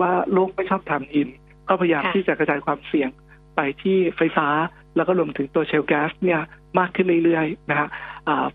[0.00, 1.28] ว่าโลกไม่ชอบทำอิน
[1.68, 3.10] ก็พยายามที่จะกระจายความเสี่ยง
[3.56, 4.48] ไปที่ไฟฟ้า
[4.96, 6.40] แล้วก็รวมถึงตัวเชลแก๊สเนี่ย
[6.78, 7.88] มากขึ้นเรื่อยๆนะฮะ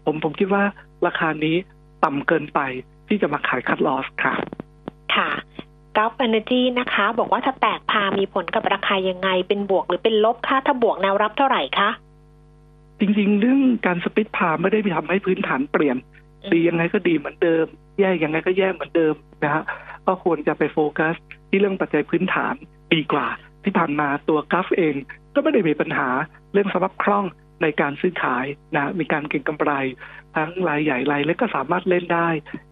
[0.06, 0.64] ผมผมคิดว่า
[1.08, 1.56] ราคานี้
[2.04, 2.60] ต่ำเกินไป
[3.08, 4.40] ที่จะมาขายคัดลอสครับ
[5.16, 5.30] ค่ะ
[5.96, 11.90] กราฟเอเนจีนะคะ บอกว่าถ้าแตกพามีผลกับราคายังไง เป็นบวกหรือเป็นลบคะถ้าบวกแนวรับเท่าไหร่คะ
[13.00, 15.98] จริงๆ เรื่องการสปิดพาไม่ได้ไปทำให้พื้นฐานเปลี่ยน
[16.54, 17.66] ดียังไงก็ดีเหมือนเดิม
[18.00, 19.64] แย่ยังไงก็แย่เหมือนเดิมนะฮะ
[20.06, 21.16] ก็ควรจะไปโฟกัส
[21.50, 22.56] ที่เรื่องปัจจัยพื้นฐาน
[22.94, 23.28] ดีกว่า
[23.64, 24.96] ที่ผ่านมาตัวกราฟเอง
[25.34, 26.10] ก็ไม่ได้มีปัญหา
[26.54, 27.26] เรื่องสภาพคล่อง
[27.62, 29.72] ในการซื้อขายนะมีการเก็งกำไร
[30.36, 32.30] ทั้งรายใหญ่รายเล็กก็สามารถเล่นได้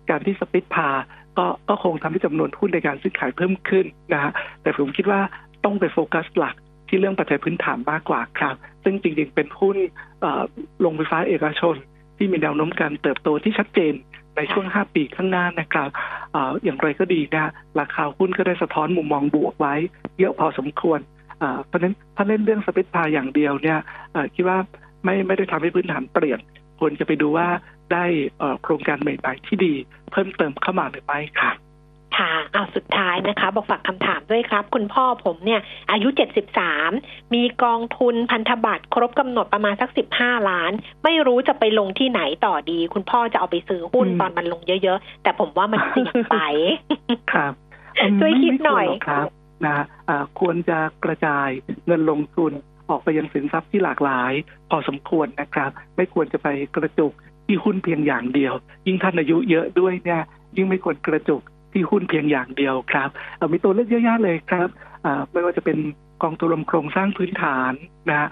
[0.09, 0.89] การที่สปิดพา
[1.37, 5.21] ก็ก็คงทำให้จำนวนหุ้นในการซื้อขายเพิ่มขึ้นนะฮะแต่ผมคิดว่า
[5.63, 6.55] ต้องไปโฟกัสหลัก
[6.87, 9.77] ที่เรื่องปัจจัยพื้นฐานมากกว่าครับ ซึ่งจริงๆเป็นหุ้น
[10.85, 11.75] ลงไฟฟ้าเอกชน
[12.17, 13.93] ที่มีแนวโน้มการเติบโตที่ชัดเจน
[14.37, 15.89] ในช่วง 5 ปีข้างหน้านะครับ
[16.35, 19.75] ออย่างไรก็ดีนะราคาหุ้นก็ได้สะท้อนมุมมองบวกไว้
[20.19, 20.99] เยอะพอสมควร
[21.65, 23.79] เพราะฉะนั้นถ้าเล่นเรื่องสปิทพาอย่างเดียวเนี่ย
[24.35, 24.57] คิดว่า
[25.03, 26.39] ไม่ไม่ได้ทำให้พื้นฐานเปลี่ยน
[26.79, 27.47] ควรจะไปดูว่า
[27.93, 28.05] ได้
[28.61, 29.73] โครงการใหม่ๆที่ดี
[30.11, 31.51] เพิ่มเติมเข้ามาหรือไม่ค่ะ
[32.17, 35.61] ค่ะเอาสุดท้ายนะคะ บอกฝากคำถามด้วยครับ คุณพ่อผมเนี่ย
[35.91, 36.91] อายุเจ็ดสิบสาม
[37.33, 40.71] มีกองทุนพันธบัตรครบกำหนดประมาณสักสิบห้าล้าน
[41.03, 46.37] ไม่รู้จะไปลงที่ไหนต่อดี คุณพ่อจะเอาไปซื้อหุ้นตอนมันลงเยอะๆ แต่ผมว่ามันเสี่ยงไป
[47.31, 47.53] ครับ
[48.19, 49.27] ช่วยคิดหน่อยครับ
[49.65, 49.85] นะ
[50.39, 51.49] ควรจะกระจาย
[51.85, 52.51] เงินลงทุน
[52.89, 54.33] ออกไปยังสินทรัพย์ที่หลากหลาย
[54.69, 57.13] พอสมควรนะครับ ไม่ควรจะไปกระจุก
[57.45, 58.53] ที่หุ้นเพียงอย่างเดียว
[58.87, 60.21] ยิ่งท่านอายุเยอะด้วยเนี่ย
[60.57, 61.41] ยิ่งไม่ควรกระจุก
[61.73, 63.09] ที่หุ้นเพียงอย่างเดียวครับ
[63.51, 64.67] มีตัวเลือกเยอะแยะเลยครับ
[65.31, 65.77] ไม่ว่าจะเป็น
[66.23, 67.73] กองทุนรวมโครงสร้างพื้นฐาน
[68.09, 68.29] นะ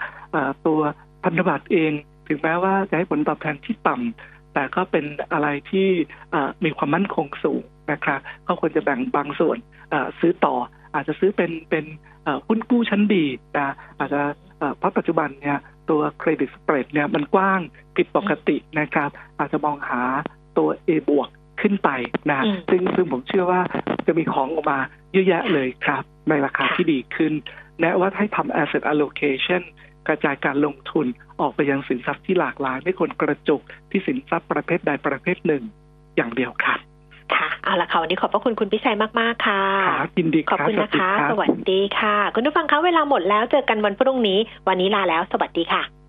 [0.65, 0.79] ตัว
[1.23, 1.91] พันธบัตรเอง
[2.27, 5.87] ถึงแม้ว่าจะให้ผลตอบแทนที่ต่ำแต่ก็เป็นอะไรที่
[6.63, 9.57] มีความมั่นคงสูงนะครับก็ควรจะแบ่งบางส่วน
[10.19, 10.55] ซื้อต่อ
[10.95, 11.85] อาจจะซื้อเป็นเป็น
[12.47, 13.25] หุ้นกู้ชั้นดี
[13.57, 14.21] นะอาจจะ
[14.77, 15.57] เพราะปัจจุบันเนี่ย
[15.89, 17.59] ตัวเครดิตสเปรดเนี่ยมันกว้าง
[17.95, 20.01] ผิดปกตินะครับ อาจจะมองหา
[20.57, 21.29] ตัว A บวก
[21.61, 21.89] ขึ้นไป
[22.31, 23.61] นะซึ่งซึ่งผมเชื่อว่า
[24.07, 24.79] จะมีของออกมา
[25.13, 27.33] เยอะแยะเลยครับ ในราคาที่ดีขึ้น
[27.79, 29.61] แนะว่าให้ทำ asset allocation
[30.07, 31.05] กระจายการลงทุน
[31.41, 35.63] ออกไปยังสินทรัพย์ที่หลากหลาย ไม่ควรกระจุกที่สินทรัพย์ประเภทใดประเภทหนึ่ง
[36.15, 36.79] อย่างเดียวครับ
[37.33, 46.00] ค่ะเอาละค่ะวันนี้ขอบพระคุณคุณพิชัยมากๆค่ะครับยินดีขอบคุณนะคะ สวัสดีค่ะ คุณผู้ฟังคะเวลาหมดแล้วเจอกันวันพรุ่งนี้ วันนี้ลาแล้ว สวัสดีค่ะ